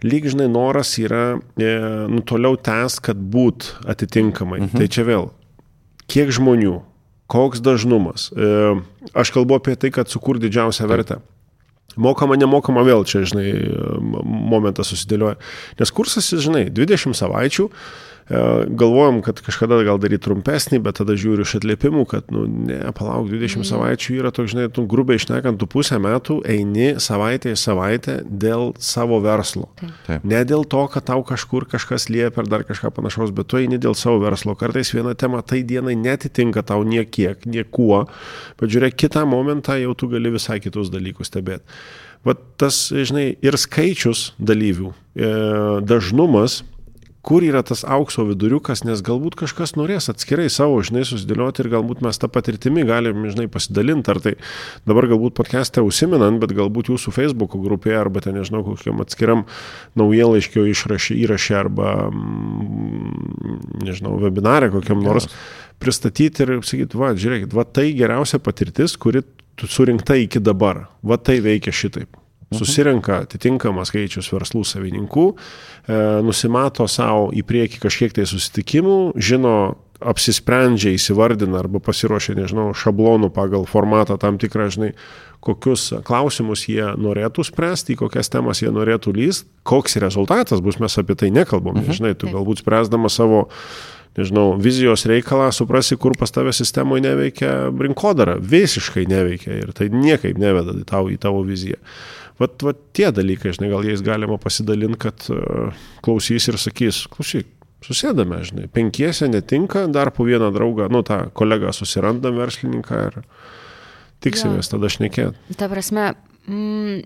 [0.06, 1.74] lyg, žinai, noras yra e,
[2.12, 4.64] nu, toliau tęs, kad būt atitinkamai.
[4.64, 4.80] Mhm.
[4.80, 5.30] Tai čia vėl,
[6.12, 6.80] kiek žmonių,
[7.32, 8.30] koks dažnumas.
[8.32, 8.80] E,
[9.12, 11.20] aš kalbu apie tai, kad sukur didžiausią vertę.
[12.00, 13.50] Mokama, nemokama vėl čia, žinai,
[14.24, 15.36] momentas susidėlioja.
[15.76, 21.44] Nes kursas, žinai, 20 savaičių, E, galvojom, kad kažkada gal daryti trumpesnį, bet tada žiūriu
[21.44, 23.68] iš atliepimų, kad, nu, ne, palauk, 20 mm.
[23.68, 28.72] savaičių yra toks, žinai, tu grubiai išnekant, tu pusę metų eini savaitę į savaitę dėl
[28.82, 29.68] savo verslo.
[30.08, 30.24] Taip.
[30.28, 33.82] Ne dėl to, kad tau kažkur kažkas liepia ar dar kažką panašaus, bet tu eini
[33.82, 34.56] dėl savo verslo.
[34.60, 38.06] Kartais viena tema tai dienai netitinka tau niekiek, niekuo,
[38.62, 41.66] bet žiūrėk, kitą momentą jau tu gali visai kitus dalykus stebėti.
[42.28, 45.30] Vat tas, žinai, ir skaičius dalyvių, e,
[45.82, 46.62] dažnumas
[47.22, 52.02] kur yra tas aukso viduriukas, nes galbūt kažkas norės atskirai savo, žinai, susidėlioti ir galbūt
[52.06, 54.34] mes tą patirtimį galim, žinai, pasidalinti, ar tai
[54.90, 59.46] dabar galbūt podcast'e užsiminant, bet galbūt jūsų Facebook grupėje arba ten, nežinau, kokiam atskiram
[60.02, 60.66] naujienlaiškio
[61.22, 65.30] įrašė arba, mm, nežinau, webinarė kokiam nors
[65.82, 69.24] pristatyti ir sakyti, va, žiūrėkit, va tai geriausia patirtis, kuri
[69.62, 72.21] surinkta iki dabar, va tai veikia šitaip.
[72.52, 72.60] Mhm.
[72.60, 75.28] Susirenka atitinkamas skaičius verslų savininkų,
[75.88, 83.30] e, nusimato savo į priekį kažkiek tai susitikimų, žino, apsisprendžia, įsivardina arba pasiruošia, nežinau, šablonų
[83.32, 84.92] pagal formatą tam tikrą, žinai,
[85.42, 90.98] kokius klausimus jie norėtų spręsti, į kokias temas jie norėtų lyst, koks rezultatas bus, mes
[90.98, 91.80] apie tai nekalbam.
[91.80, 91.98] Mhm.
[91.98, 93.48] Žinai, tu galbūt spręsdama savo
[94.18, 100.40] nežinau, vizijos reikalą, suprasi, kur pas tave sistemoje neveikia rinkodara, visiškai neveikia ir tai niekaip
[100.42, 101.80] neveda tau į tavo viziją.
[102.42, 107.50] Vat, vat tie dalykai, žinai, gal jais galima pasidalinti, kad uh, klausys ir sakys, klausyk,
[107.86, 113.20] susėdame, žinai, penkiese netinka, dar po vieną draugą, nu tą kolegą susirandam verslininką ir
[114.26, 114.76] tiksimės ja.
[114.76, 115.58] tada šnekėti.
[115.58, 116.12] Ta prasme,
[116.48, 117.02] mm,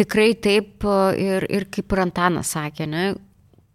[0.00, 0.86] tikrai taip
[1.18, 3.04] ir, ir kaip ir Antanas sakė, ne,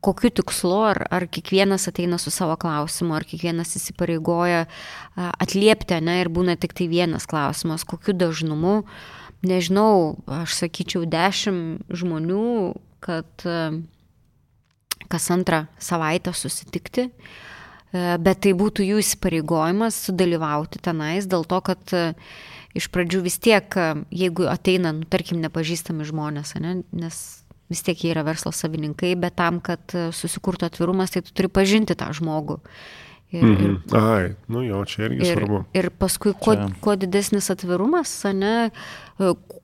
[0.05, 4.67] kokiu tikslu, ar, ar kiekvienas ateina su savo klausimu, ar kiekvienas įsipareigoja
[5.17, 8.83] atliepti, ne, ir būna tik tai vienas klausimas, kokiu dažnumu.
[8.85, 9.14] Uh,
[9.47, 12.73] nežinau, aš sakyčiau, dešimt žmonių,
[13.05, 13.59] kad e,
[15.11, 21.95] kas antrą savaitę susitikti, e, bet tai būtų jų įsipareigojimas sudalyvauti tenais, dėl to, kad
[21.95, 22.03] e,
[22.75, 23.79] iš pradžių vis tiek,
[24.11, 27.21] jeigu ateina, nu, tarkim, nepažįstami žmonės, ne, nes
[27.71, 31.95] vis tiek jie yra verslo savininkai, bet tam, kad susikurtų atvirumas, tai tu turi pažinti
[31.97, 32.59] tą žmogų.
[33.32, 33.95] Ir, mm -hmm.
[33.95, 35.63] ir, Ai, nu jo, čia irgi ir, svarbu.
[35.73, 36.69] Ir paskui, kuo, čia.
[36.82, 38.69] kuo didesnis atvirumas, ne,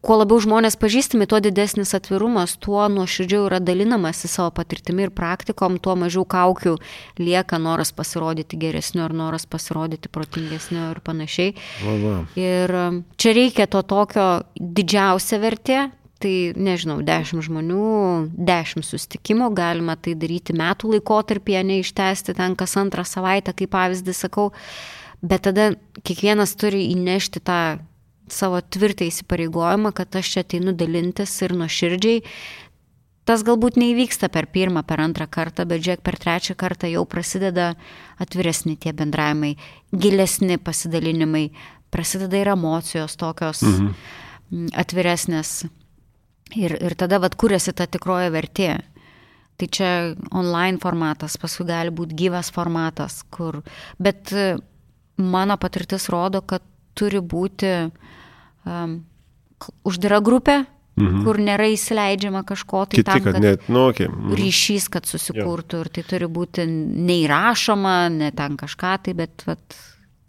[0.02, 5.78] kuo labiau žmonės pažįstami, tuo didesnis atvirumas, tuo nuoširdžiau yra dalinamasi savo patirtimi ir praktikom,
[5.80, 6.78] tuo mažiau kaukių
[7.20, 11.56] lieka noras pasirodyti geresniu ar noras pasirodyti protingesniu ir panašiai.
[11.86, 12.18] Va, va.
[12.36, 15.92] Ir um, čia reikia to tokio didžiausia vertė,
[16.22, 17.86] tai nežinau, 10 žmonių,
[18.38, 24.50] 10 sustikimų, galima tai daryti metų laikotarpį, neištesti ten kas antrą savaitę, kaip pavyzdį sakau,
[25.22, 25.72] bet tada
[26.06, 27.62] kiekvienas turi įnešti tą
[28.32, 32.22] savo tvirtą įsipareigojimą, kad aš čia ateinu dalintis ir nuoširdžiai.
[33.28, 37.76] Tas galbūt neįvyksta per pirmą, per antrą kartą, bet žiūrėk, per trečią kartą jau prasideda
[38.22, 39.54] atviresni tie bendravimai,
[39.94, 41.52] gilesni pasidalinimai,
[41.94, 43.94] prasideda ir emocijos tokios mhm.
[44.82, 45.54] atviresnės.
[46.58, 48.72] Ir, ir tada vad kuriasi ta tikroji vertė.
[49.60, 49.90] Tai čia
[50.36, 53.60] online formatas, paskui gali būti gyvas formatas, kur.
[54.02, 54.56] Bet e,
[55.22, 56.66] mano patirtis rodo, kad
[56.98, 57.70] turi būti
[58.66, 58.96] um,
[59.88, 60.58] uždara grupė,
[60.98, 61.22] mhm.
[61.28, 64.10] kur nėra įsileidžiama kažko tai Kiti, tam, kad, kad net, nu, okay.
[64.10, 64.34] mhm.
[64.40, 65.86] ryšys, kad susikurtų jo.
[65.86, 66.66] ir tai turi būti
[67.12, 69.78] neįrašoma, ne ten kažką tai, bet vat,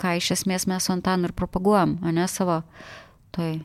[0.03, 2.61] ką iš esmės mes su Antanu ir propaguojam, o ne savo
[3.33, 3.59] toj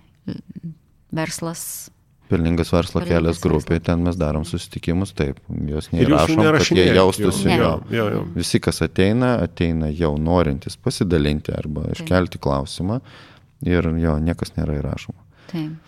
[1.11, 1.89] verslas
[2.27, 7.49] Pelningas verslo kelias grupė, ten mes darom susitikimus, taip, jos neįrašom, kad jie jaustųsi.
[7.53, 8.21] Jo, jo, jo.
[8.35, 12.99] Visi, kas ateina, ateina jau norintis pasidalinti arba iškelti klausimą
[13.65, 15.21] ir jo, niekas nėra įrašoma.
[15.53, 15.83] Taip.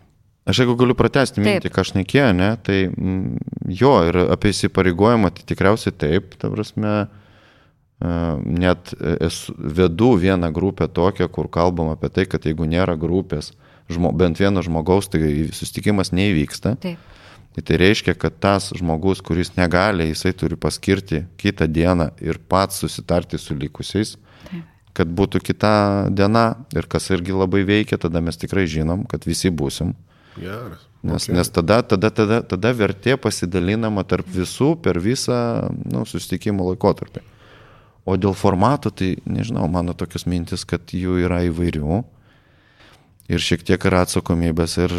[0.49, 5.29] Aš jeigu galiu pratesti mintį, ką aš nekėjau, ne, tai mm, jo, ir apie įsipareigojimą,
[5.35, 6.93] tai tikriausiai taip, ta prasme,
[7.99, 13.51] net esu, vedu vieną grupę tokią, kur kalbam apie tai, kad jeigu nėra grupės,
[13.89, 16.75] žmo, bent vieno žmogaus, tai susitikimas neįvyksta.
[16.81, 17.05] Taip.
[17.55, 22.83] Tai, tai reiškia, kad tas žmogus, kuris negali, jisai turi paskirti kitą dieną ir pats
[22.83, 24.15] susitarti su likusiais,
[24.45, 24.67] Taip.
[24.93, 25.71] kad būtų kita
[26.13, 29.95] diena ir kas irgi labai veikia, tada mes tikrai žinom, kad visi būsim.
[30.37, 30.85] Geras.
[31.01, 31.35] Nes, okay.
[31.35, 37.23] nes tada, tada, tada, tada vertė pasidalinama tarp visų per visą nu, susitikimo laikotarpį.
[38.03, 42.01] O dėl formato, tai nežinau, mano tokios mintis, kad jų yra įvairių.
[43.29, 44.95] Ir šiek tiek yra atsakomybės ir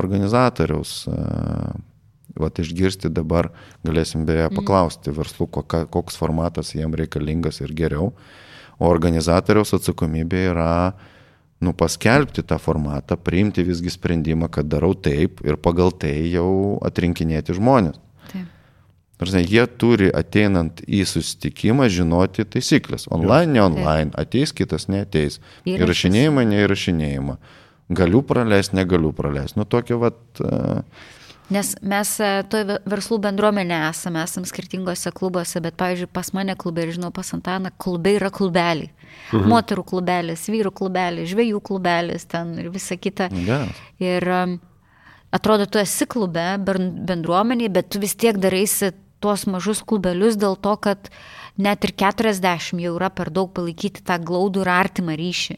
[0.00, 1.04] organizatoriaus.
[2.34, 3.52] Vat išgirsti dabar
[3.86, 4.56] galėsim beje mhm.
[4.58, 5.46] paklausti verslų,
[5.92, 8.12] koks formatas jiem reikalingas ir geriau.
[8.82, 10.70] O organizatoriaus atsakomybė yra
[11.62, 17.54] nu, paskelbti tą formatą, priimti visgi sprendimą, kad darau taip ir pagal tai jau atrinkinėti
[17.56, 18.00] žmonės.
[19.14, 23.06] Tarsi, jie turi ateinant į susitikimą žinoti taisyklės.
[23.14, 25.38] Online, ne online, ateis kitas, neateis.
[25.70, 27.36] Įrašinėjimą, neįrašinėjimą.
[27.88, 29.58] Galiu praleisti, negaliu praleisti.
[29.60, 30.20] Nu, tokia vat.
[30.40, 30.80] Uh,
[31.52, 36.86] Nes mes e, toje verslų bendruomenė esame, esame skirtingose klubuose, bet, pavyzdžiui, pas mane klube
[36.86, 38.88] ir žinau, pas Antaną, klube yra klubeliai.
[39.28, 39.50] Mhm.
[39.52, 43.28] Moterų klubelis, vyrų klubelis, žvėjų klubelis, ten ir visa kita.
[43.44, 43.76] Yes.
[44.00, 44.24] Ir
[45.34, 50.74] atrodo, tu esi klube, bendruomeniai, bet tu vis tiek daraisi tuos mažus klubelius dėl to,
[50.80, 51.12] kad
[51.56, 55.56] net ir 40 jau yra per daug palaikyti tą glaudų ir artimą ryšį.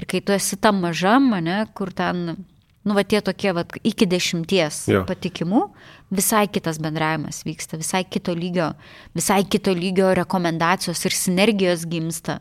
[0.00, 2.36] Ir kai tu esi tam mažam, mane, kur ten,
[2.82, 5.02] nu, va tie tokie, va, iki dešimties ja.
[5.08, 5.64] patikimų,
[6.12, 8.72] visai kitas bendravimas vyksta, visai kito lygio,
[9.16, 12.40] visai kito lygio rekomendacijos ir sinergijos gimsta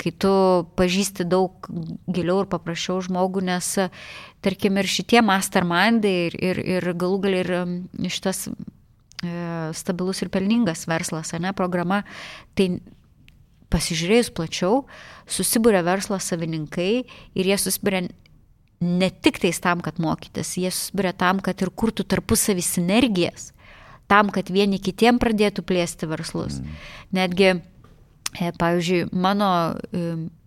[0.00, 0.30] kai tu
[0.78, 1.68] pažįsti daug
[2.10, 3.68] giliau ir paprasčiau žmogų, nes,
[4.44, 7.52] tarkim, ir šitie mastermindai ir, ir, ir galų gal ir
[8.10, 8.48] šitas
[9.74, 12.02] stabilus ir pelningas verslas, ne, programa,
[12.58, 12.80] tai
[13.72, 14.84] pasižiūrėjus plačiau,
[15.30, 18.04] susibūrė verslo savininkai ir jie susibūrė
[18.84, 23.52] ne tik tais tam, kad mokytis, jie susibūrė tam, kad ir kurtų tarpusavį sinergijas,
[24.10, 26.60] tam, kad vieni kitiem pradėtų plėsti verslus.
[26.60, 26.80] Mm.
[27.18, 27.50] Netgi,
[28.36, 30.04] e, pavyzdžiui, mano e,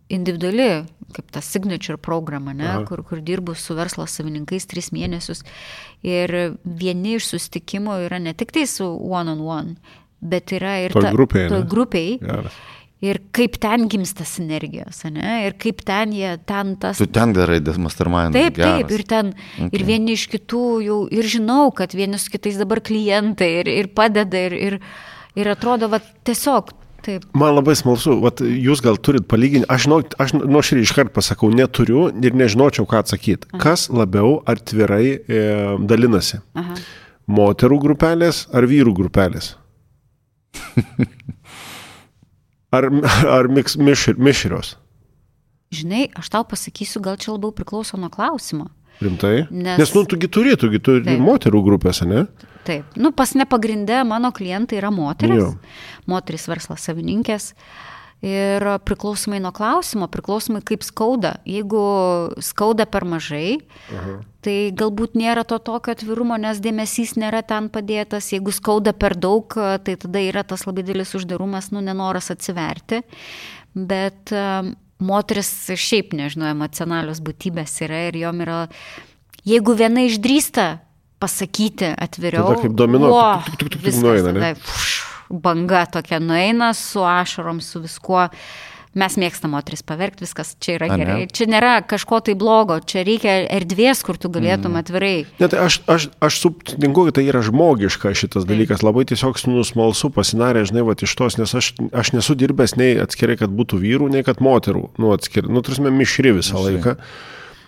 [0.09, 0.85] individuali,
[1.15, 5.43] kaip ta signature programa, ne, kur, kur dirbu su verslo savininkais tris mėnesius.
[6.05, 6.33] Ir
[6.63, 9.75] vieni iš sustikimų yra ne tik tai su one on one,
[10.21, 11.51] bet yra ir toj grupiai.
[11.51, 12.17] Toj grupiai.
[12.23, 12.63] Geras.
[12.97, 15.43] Ir kaip ten gimsta sinergijos, ne?
[15.45, 16.97] Ir kaip ten jie, ten tas...
[16.97, 18.33] Tu ten darai mastermind.
[18.33, 18.79] Taip, geras.
[18.79, 19.69] taip, ir ten, okay.
[19.77, 23.91] ir vieni iš kitų jau, ir žinau, kad vieni su kitais dabar klientai, ir, ir
[23.93, 24.79] padeda, ir, ir,
[25.37, 26.73] ir atrodo, va, tiesiog
[27.07, 27.23] Taip.
[27.39, 32.09] Man labai smalsu, vat, jūs gal turit palyginti, aš, žinau, aš nuoširdžiai iškart pasakau, neturiu
[32.11, 33.47] ir nežinočiau, ką atsakyti.
[33.53, 33.61] Aha.
[33.63, 35.37] Kas labiau atvirai e,
[35.87, 36.41] dalinasi?
[36.59, 36.75] Aha.
[37.31, 39.53] Moterų grupelės ar vyrų grupelės?
[42.75, 42.89] ar
[43.37, 44.75] ar miks, mišr, mišrios?
[45.71, 48.67] Žinai, aš tau pasakysiu, gal čia labiau priklauso nuo klausimo.
[49.03, 49.47] Rimtai?
[49.51, 52.25] Nes, Nes nu, tugi turėtų, tugi turi moterų grupėse, ne?
[52.67, 55.51] Taip, nu pas nepagrindę mano klientai yra moteris, jo.
[56.09, 57.53] moteris verslas savininkės.
[58.25, 61.35] Ir priklausomai nuo klausimo, priklausomai kaip skauda.
[61.45, 61.81] Jeigu
[62.41, 63.59] skauda per mažai,
[63.93, 64.15] Aha.
[64.41, 68.31] tai galbūt nėra to tokio atvirumo, nes dėmesys nėra ten padėtas.
[68.33, 73.03] Jeigu skauda per daug, tai tada yra tas labai didelis uždarumas, nu nenoras atsiverti.
[73.77, 74.33] Bet
[75.03, 78.59] moteris šiaip, nežinau, emocionalios būtybės yra ir jom yra,
[79.47, 80.69] jeigu viena išdrįsta
[81.21, 82.51] pasakyti atviriau.
[82.53, 84.53] Tada kaip domino, o, tik, tik, tik, tik nueina, ne?
[84.53, 84.97] Tada, pš,
[85.29, 88.27] banga tokia nueina su ašarom, su viskuo.
[88.97, 91.17] Mes mėgstam moteris paverkti, viskas čia yra A, gerai.
[91.21, 91.29] Ne?
[91.29, 94.81] Čia nėra kažko tai blogo, čia reikia erdvės, kur tu galėtum mm.
[94.81, 95.13] atvirai.
[95.37, 100.09] Net tai aš, aš, aš sutinku, kad tai yra žmogiška šitas dalykas, labai tiesiog nusmalsu
[100.15, 104.11] pasinarė, žinai, va iš tos, nes aš, aš nesu dirbęs nei atskirai, kad būtų vyrų,
[104.17, 106.77] nei kad moterų, nu atskirai, nu, turime mišri visą Mišri.
[106.77, 106.97] laiką.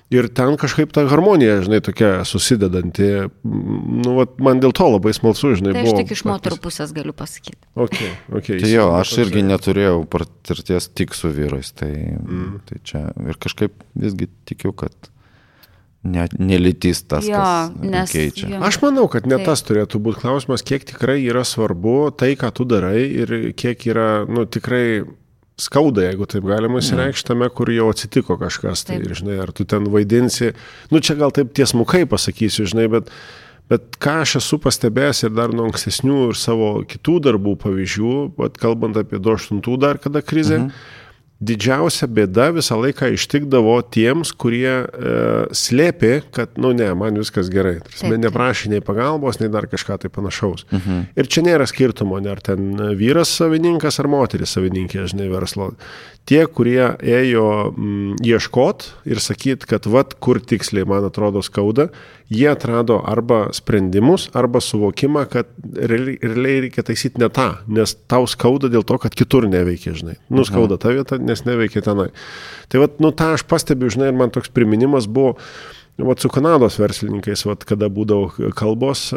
[0.09, 3.09] Ir ten kažkaip ta harmonija, žinai, tokia susidedanti.
[3.45, 5.75] Nu, vat, man dėl to labai smalsu, žinai.
[5.75, 7.61] Tai aš buvo, tik iš moterų pusės galiu pasakyti.
[7.77, 11.69] Okay, okay, tai jo, aš irgi neturėjau patirties tik su vyrais.
[11.77, 12.49] Tai, mm.
[12.65, 15.11] tai čia ir kažkaip visgi tikiu, kad
[16.03, 17.39] nelitis tas, jo,
[17.91, 18.49] kas keičia.
[18.55, 18.63] Jo.
[18.65, 19.49] Aš manau, kad ne Taip.
[19.51, 24.23] tas turėtų būti klausimas, kiek tikrai yra svarbu tai, ką tu darai ir kiek yra,
[24.25, 25.03] nu, tikrai
[25.61, 28.85] skauda, jeigu taip galima įsireikšti tame, kur jau atsitiko kažkas.
[28.87, 29.17] Tai, taip.
[29.19, 30.53] žinai, ar tu ten vaidinsi,
[30.93, 33.11] nu čia gal taip tiesmukai pasakysiu, žinai, bet,
[33.71, 38.15] bet ką aš esu pastebėjęs ir dar nuo ankstesnių ir savo kitų darbų pavyzdžių,
[38.61, 40.97] kalbant apie 28 dar kada krizę, mhm
[41.39, 45.13] didžiausia bėda visą laiką ištikdavo tiems, kurie e,
[45.55, 47.77] slėpė, kad, nu ne, man viskas gerai.
[47.85, 50.67] Tarsi, neprašė nei pagalbos, nei dar kažką tai panašaus.
[50.73, 51.01] Mhm.
[51.15, 55.71] Ir čia nėra skirtumo, ar ten vyras savininkas ar moteris savininkė, žinai, verslo.
[56.29, 61.87] Tie, kurie ėjo mm, ieškot ir sakyt, kad vad kur tiksliai, man atrodo, skauda,
[62.29, 68.69] jie atrado arba sprendimus, arba suvokimą, kad realiai reikia taisyti ne tą, nes tau skauda
[68.69, 70.19] dėl to, kad kitur neveikia, žinai.
[70.33, 72.11] Nuskauda ta vieta, nes neveikia tenai.
[72.69, 75.37] Tai vad, nu tą aš pastebiu, žinai, ir man toks priminimas buvo,
[75.99, 79.09] Vat su Kanados verslininkais, vat, kada būdavo kalbos,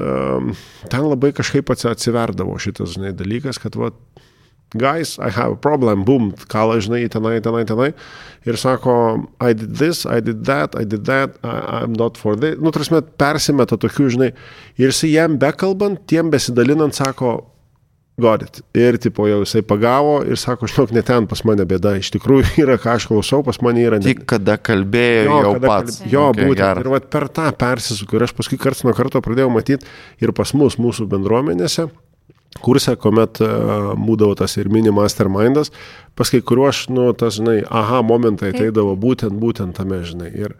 [0.90, 3.94] ten labai kažkaip atsiverdavo šitas žinai, dalykas, kad vat,
[4.74, 7.92] guys, I have a problem, boom, kalą, žinai, tenai, tenai, tenai.
[8.48, 12.36] Ir sako, I did this, I did that, I did that, I, I'm not for
[12.36, 12.58] this.
[12.60, 14.32] Nu, tarsi, persimeta tokių, žinai.
[14.80, 17.52] Ir jisai jam bekalbant, tiem besidalinant, sako,
[18.20, 18.60] got it.
[18.76, 21.94] Ir tipo jau jisai pagavo ir sako, žinok, ne ten pas mane bėda.
[22.00, 24.00] Iš tikrųjų yra, ką aš klausau, pas mane yra.
[24.00, 24.08] Ne...
[24.10, 25.98] Tik kada kalbėjo jo, jau kada pats.
[26.02, 26.12] Kalbė...
[26.14, 26.62] Jo, okay, būtent.
[26.62, 26.86] Geras.
[26.86, 28.18] Ir vat per tą persisukau.
[28.18, 29.92] Ir aš paskui karts nuo karto pradėjau matyti
[30.22, 31.88] ir pas mus, mūsų bendruomenėse,
[32.61, 35.72] kurse, kuomet uh, būdavo tas ir mini mastermindas,
[36.18, 40.32] pas kai kuriuos, nu, tas, žinai, aha, momentai ateidavo būtent, būtent tame, žinai.
[40.36, 40.59] Ir,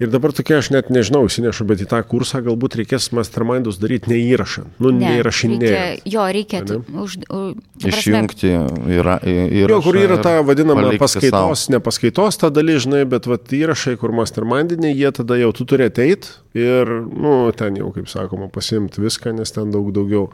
[0.00, 4.08] Ir dabar tokia, aš net nežinau, įsinešu, bet į tą kursą galbūt reikės mastermindus daryti
[4.08, 6.06] neįrašant, nu, ne, neįrašinėjant.
[6.08, 7.58] Jo, reikia už, už,
[7.90, 9.50] išjungti yra, yra.
[9.60, 11.74] Jo, kur yra ta vadinama paskaitos, sau.
[11.76, 15.90] ne paskaitos ta dalis, žinai, bet vat, įrašai, kur mastermindiniai, jie tada jau tu turi
[15.92, 20.30] ateiti ir, nu, ten jau, kaip sakoma, pasimti viską, nes ten daug daugiau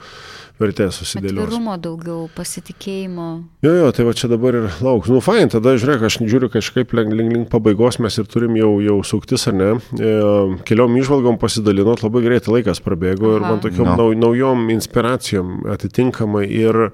[0.60, 1.44] vertės susidėlios.
[1.44, 3.26] Atvirumo daugiau, pasitikėjimo.
[3.66, 5.10] Jo, jo, tai va čia dabar ir lauks.
[5.12, 8.72] Nu, fain, tada žiūrėk, aš žiūriu kažkaip link, link, link pabaigos mes ir turim jau,
[8.84, 9.70] jau suktis, ar ne.
[9.98, 10.16] E,
[10.68, 13.38] keliom išvalgom pasidalinot, labai greitai laikas prabėgo Aha.
[13.38, 13.96] ir man tokiom no.
[14.00, 16.86] nau, naujom inspiracijom atitinkamai ir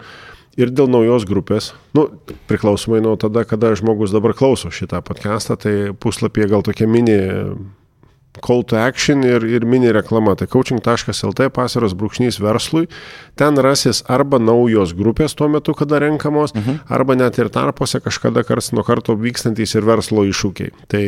[0.60, 2.10] Ir dėl naujos grupės, nu,
[2.50, 7.16] priklausomai nuo tada, kada žmogus dabar klauso šitą podcastą, tai puslapyje gal tokia mini
[8.42, 10.34] call to action ir, ir mini reklama.
[10.38, 12.88] Tai coaching.lt pasaros brūkšnys verslui.
[13.38, 16.82] Ten rasis arba naujos grupės tuo metu, kada renkamos, mhm.
[16.92, 20.74] arba net ir tarpuose kažkada karts nuo karto vykstantys ir verslo iššūkiai.
[20.92, 21.04] Tai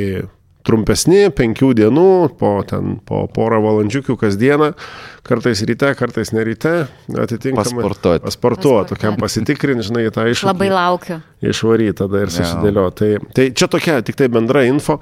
[0.64, 2.10] trumpesni, penkių dienų,
[2.40, 4.72] po, ten, po porą valandžiukių kasdieną,
[5.24, 6.74] kartais ryte, kartais ne ryte,
[7.08, 7.64] atitinkamai.
[7.64, 8.24] Pasportuoti.
[8.26, 10.50] Pasportuoti, tokiam pasitikrinti, žinai, tą iššūkį.
[10.50, 11.18] Labai laukiu.
[11.44, 13.00] Išvaryti tada ir susidėlioti.
[13.00, 15.00] Tai, tai čia tokia tik tai bendra info.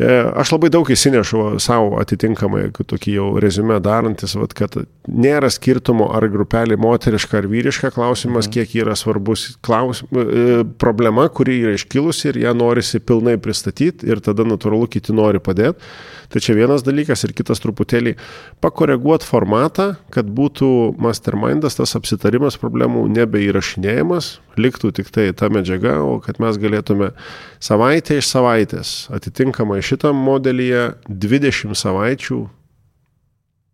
[0.00, 0.08] E,
[0.40, 6.24] aš labai daug įsinešu savo atitinkamai, tokį jau rezumę darantis, vat, kad nėra skirtumo ar
[6.32, 8.54] grupelė moteriška ar vyriška, klausimas, mhm.
[8.54, 14.24] kiek yra svarbus klaus, e, problema, kuri yra iškilusi ir ją norisi pilnai pristatyti ir
[14.24, 15.92] tada natūralu kiti nori padėti.
[16.30, 18.14] Tai čia vienas dalykas ir kitas truputėlį
[18.62, 26.20] pakoreguoti formatą, kad būtų mastermindas, tas apsitarimas problemų nebeįrašinėjimas, liktų tik tai ta medžiaga, o
[26.20, 27.12] kad mes galėtume
[27.60, 32.48] savaitę iš savaitės atitinkamai šitam modelyje 20 savaičių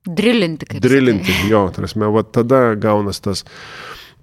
[0.06, 0.80] Drilinti, kaip.
[0.80, 1.48] Drilinti, sakai.
[1.50, 3.40] jo, tarsi, va tada gaunas tas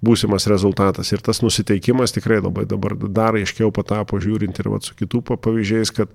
[0.00, 1.10] būsimas rezultatas.
[1.12, 5.92] Ir tas nusiteikimas tikrai labai dabar dar aiškiau patapo žiūrint ir va, su kitų pavyzdžiais,
[5.92, 6.08] kad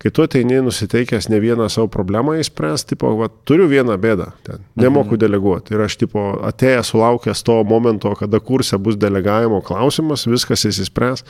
[0.00, 4.62] kai tu ateini nusiteikęs ne vieną savo problemą įspręsti, tipo, va, turiu vieną bėdą, ten,
[4.80, 5.22] nemoku mhm.
[5.24, 5.76] deleguoti.
[5.76, 11.26] Ir aš, tipo, atėjęs, sulaukęs to momento, kada kurse bus delegavimo klausimas, viskas įsispręs.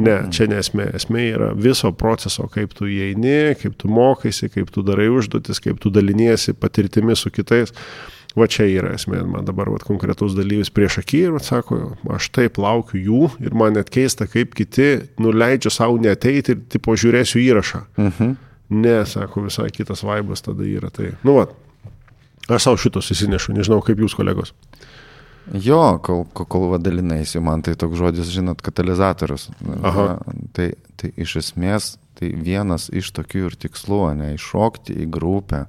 [0.00, 0.30] Ne, mhm.
[0.32, 0.86] čia nesmė.
[0.96, 5.82] Esmė yra viso proceso, kaip tu įeini, kaip tu mokaisi, kaip tu darai užduotis, kaip
[5.82, 7.74] tu daliniesi patirtimi su kitais.
[8.38, 11.80] Va čia yra esmė, man dabar vat, konkretus dalyvis prieš akį ir vat, sako,
[12.14, 16.94] aš taip laukiu jų ir man net keista, kaip kiti nuleidžia savo neteiti ir tipo
[16.94, 17.82] žiūrėsiu įrašą.
[17.96, 18.14] Uh mhm.
[18.20, 18.38] -huh.
[18.70, 20.90] Ne, sako, visai kitas vaibas tada yra.
[20.94, 21.48] Tai, nu, va,
[22.48, 24.54] aš savo šitos įsinešu, nežinau, kaip jūs kolegos.
[25.52, 29.48] Jo, kol, kol, kol vadalinaisi, man tai toks žodis, žinot, katalizatorius.
[29.82, 30.18] Aha.
[30.52, 35.64] Tai, tai iš esmės, tai vienas iš tokių ir tikslų, ne, iššokti į grupę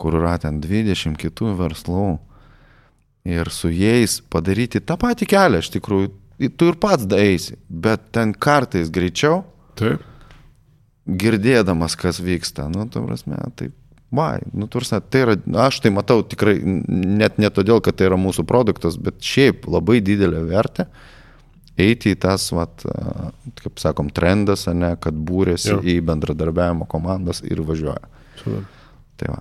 [0.00, 2.08] kur yra ten 20 kitų verslų
[3.28, 6.12] ir su jais padaryti tą patį kelią, iš tikrųjų,
[6.56, 9.42] tu ir pats daeisi, bet ten kartais greičiau,
[9.80, 10.02] Taip.
[11.04, 13.76] girdėdamas, kas vyksta, nu, tu prasme, taip,
[14.14, 15.36] vai, nu, tursa, tai yra,
[15.66, 20.00] aš tai matau tikrai, net ne todėl, kad tai yra mūsų produktas, bet šiaip labai
[20.04, 20.88] didelė vertė
[21.80, 22.82] eiti į tas, vat,
[23.60, 25.78] kaip sakom, trendas, ne, kad būrėsi jo.
[25.80, 28.10] į bendradarbiavimo komandas ir važiuoja.
[28.40, 28.66] Super.
[29.20, 29.40] Tai va.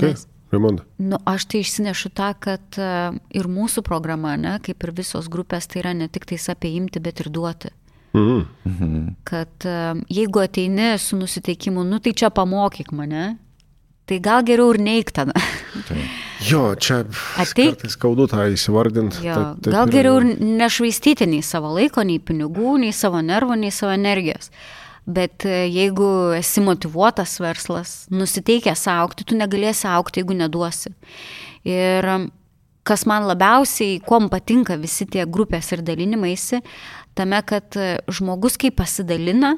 [0.00, 0.30] Kaip?
[0.54, 0.84] Raimonda.
[0.98, 2.90] Nu, aš tai išsinešu tą, kad e,
[3.34, 7.02] ir mūsų programa, ne, kaip ir visos grupės, tai yra ne tik tais apie imti,
[7.02, 7.72] bet ir duoti.
[8.14, 8.44] Mhm.
[8.64, 9.06] mhm.
[9.26, 9.78] Kad e,
[10.14, 13.34] jeigu ateini su nusiteikimu, nu tai čia pamokyk mane,
[14.06, 15.34] tai gal geriau ir neik tada.
[15.88, 15.98] Tai.
[16.44, 17.02] Jo, čia
[17.40, 17.82] ateik.
[17.90, 19.24] Skaudu tą įsivardinti.
[19.26, 23.74] Jo, ta, gal geriau ir nešvaistyti nei savo laiko, nei pinigų, nei savo nervų, nei
[23.74, 24.52] savo energijos.
[25.04, 26.06] Bet e, jeigu
[26.38, 30.94] esi motivuotas verslas, nusiteikęs aukti, tu negalėsi aukti, jeigu neduosi.
[31.68, 32.08] Ir
[32.84, 36.62] kas man labiausiai, kuom patinka visi tie grupės ir dalinimaisi,
[37.16, 39.54] tame, kad e, žmogus, kai pasidalina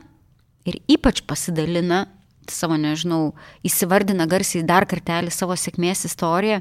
[0.66, 2.06] ir ypač pasidalina
[2.50, 3.34] savo, nežinau,
[3.66, 6.60] įsivardina garsiai dar kartelį savo sėkmės istoriją,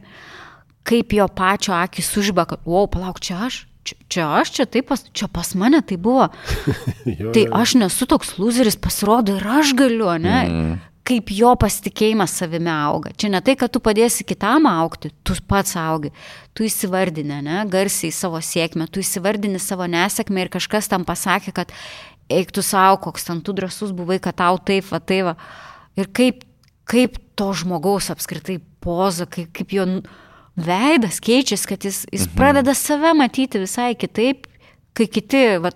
[0.86, 4.90] kaip jo pačio akis užba, kad, wow, palauk, čia aš, čia, čia aš, čia taip,
[4.90, 6.28] pas, čia pas mane tai buvo.
[7.20, 10.42] jo, tai aš nesu toks loseris, pasirodo ir aš galiu, ne?
[10.46, 10.76] Mm.
[11.06, 13.12] kaip jo pasitikėjimas savimi auga.
[13.14, 16.10] Čia ne tai, kad tu padėsi kitam aukti, tu pats augi.
[16.58, 21.76] Tu įsivardinė, ne, garsiai savo sėkmę, tu įsivardini savo nesėkmę ir kažkas tam pasakė, kad
[22.34, 25.30] eik tu savo, koks ten tu drasus buvai, kad tau taip, va taip.
[25.30, 25.36] Va.
[26.00, 26.42] Ir kaip,
[26.90, 29.86] kaip to žmogaus apskritai poza, kaip, kaip jo
[30.56, 32.36] veidas keičiasi, kad jis, jis mhm.
[32.38, 34.48] pradeda save matyti visai kitaip,
[34.96, 35.72] kai kiti, va,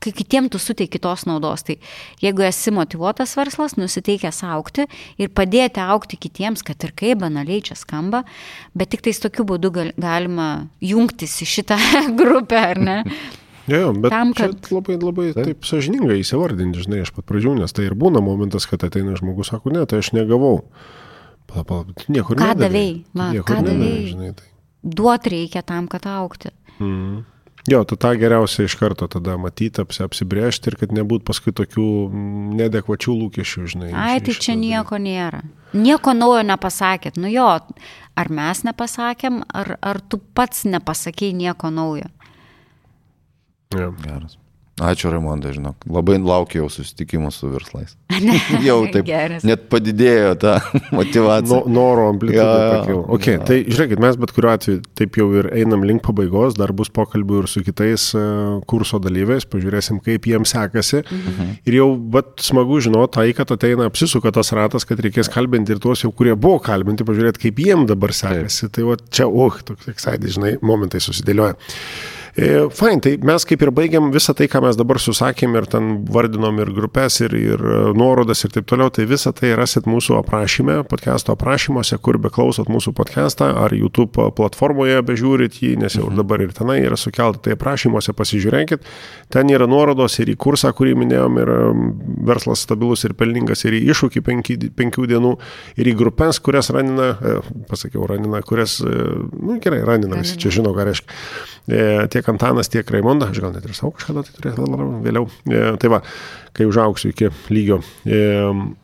[0.00, 1.64] kai kitiem tu suteiki tos naudos.
[1.66, 1.76] Tai
[2.22, 4.86] jeigu esi motivuotas verslas, nusiteikęs aukti
[5.20, 8.24] ir padėti aukti kitiems, kad ir kaip banaliai čia skamba,
[8.74, 10.48] bet tik tais tokiu būdu gal, galima
[10.80, 11.78] jungtis į šitą
[12.20, 12.98] grupę, ar ne?
[13.70, 14.56] Jo, bet Tam, kad...
[14.72, 18.66] labai, labai taip, taip sažiningai įsivardinti, žinai, aš pat pradžių, nes tai ir būna momentas,
[18.66, 20.64] kad ateina žmogus, sako, ne, tai aš negavau.
[21.50, 24.32] Pala, pala, niekur ką davėjai, va, ką davėjai.
[24.38, 24.48] Tai.
[25.00, 26.52] Duot reikia tam, kad aukti.
[26.78, 27.24] Mm.
[27.68, 31.88] Jo, tu tą geriausia iš karto tada matyti, apsibriežti ir kad nebūtų paskui tokių
[32.56, 33.90] nedekvačių lūkesčių, žinai.
[33.92, 35.42] Ai, tai čia nieko nėra.
[35.76, 37.20] Nieko naujo nepasakėt.
[37.20, 37.50] Nu jo,
[38.16, 42.08] ar mes nepasakėm, ar, ar tu pats nepasakėjai nieko naujo.
[43.76, 43.90] Ja.
[44.02, 44.38] Geras.
[44.80, 45.84] Ačiū, Raimondai, žinok.
[45.92, 47.96] Labai laukiau susitikimų su verslais.
[48.66, 49.04] Jau taip.
[49.08, 49.44] Geras.
[49.46, 50.54] Net padidėjo ta
[50.98, 51.50] motivacija.
[51.50, 53.02] No, noro amplitudė ja, pakilo.
[53.16, 53.44] Okay, ja.
[53.46, 57.42] Tai žiūrėkit, mes bet kuriuo atveju taip jau ir einam link pabaigos, dar bus pokalbių
[57.42, 61.02] ir su kitais uh, kurso dalyviais, pažiūrėsim, kaip jiems sekasi.
[61.04, 61.50] Mhm.
[61.68, 65.82] Ir jau, bet smagu žinoti, tai, kad ateina, apsisuka tas ratas, kad reikės kalbinti ir
[65.82, 68.68] tuos jau, kurie buvo kalbinti, pažiūrėti, kaip jiems dabar sekasi.
[68.68, 68.78] Taip.
[68.80, 71.58] Tai va čia, uh, toks, excited, žinai, momentai susidėlioja.
[72.36, 75.88] E, Fain, tai mes kaip ir baigiam visą tai, ką mes dabar susakėm ir ten
[76.14, 80.20] vardinom ir grupės, ir, ir e, nuorodas ir taip toliau, tai visą tai rasit mūsų
[80.20, 86.20] aprašyme, podcast'o aprašymuose, kur beklausot mūsų podcast'ą, ar YouTube platformoje bežiūrit jį, nes jau mhm.
[86.22, 88.86] dabar ir tenai yra sukelta, tai aprašymuose pasižiūrėkit,
[89.34, 91.54] ten yra nuorodos ir į kursą, kurį minėjom, ir
[92.30, 95.34] verslas stabilus ir pelningas, ir į iššūkį penki, penkių dienų,
[95.82, 97.36] ir į grupės, kurias ranina, e,
[97.70, 101.18] pasakiau, ranina, kurias, nu gerai, ranina, visi čia žino, ką reiškia.
[101.68, 105.28] Tie tiek Antanas, tiek Raimonda, aš gal net ir savo kažkada tai turėsiu vėliau.
[105.46, 106.00] E, tai va,
[106.56, 107.80] kai užauksiu iki lygio.
[108.06, 108.22] E,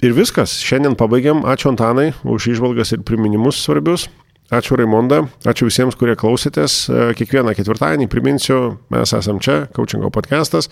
[0.06, 1.42] ir viskas, šiandien pabaigiam.
[1.48, 4.06] Ačiū Antanai už išvalgas ir priminimus svarbius.
[4.54, 6.84] Ačiū Raimonda, ačiū visiems, kurie klausėtės.
[6.86, 10.70] E, kiekvieną ketvirtadienį priminsiu, mes esam čia, Coachingo podcastas.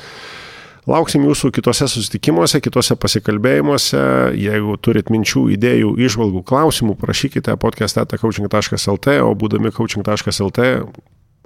[0.84, 4.02] Lauksim jūsų kitose susitikimuose, kitose pasikalbėjimuose.
[4.36, 10.68] Jeigu turit minčių, idėjų, išvalgų, klausimų, prašykite podcast.coaching.lt, o būdami coaching.lt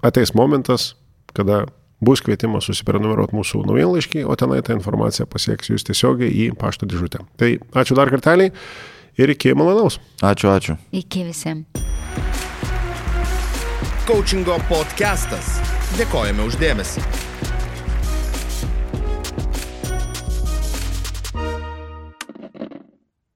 [0.02, 0.94] ateis momentas,
[1.36, 1.64] kada
[2.04, 7.24] bus kvietimas susiprenumeruoti mūsų naujienlaiškį, o tenai ta informacija pasieks jūs tiesiogiai į pašto dėžutę.
[7.40, 7.50] Tai
[7.82, 8.50] ačiū dar kartelį
[9.18, 9.98] ir iki malonaus.
[10.22, 10.78] Ačiū, ačiū.
[10.94, 11.66] Iki visiems.
[14.08, 15.58] Coachingo podcastas.
[15.98, 17.02] Dėkojame uždėmesi.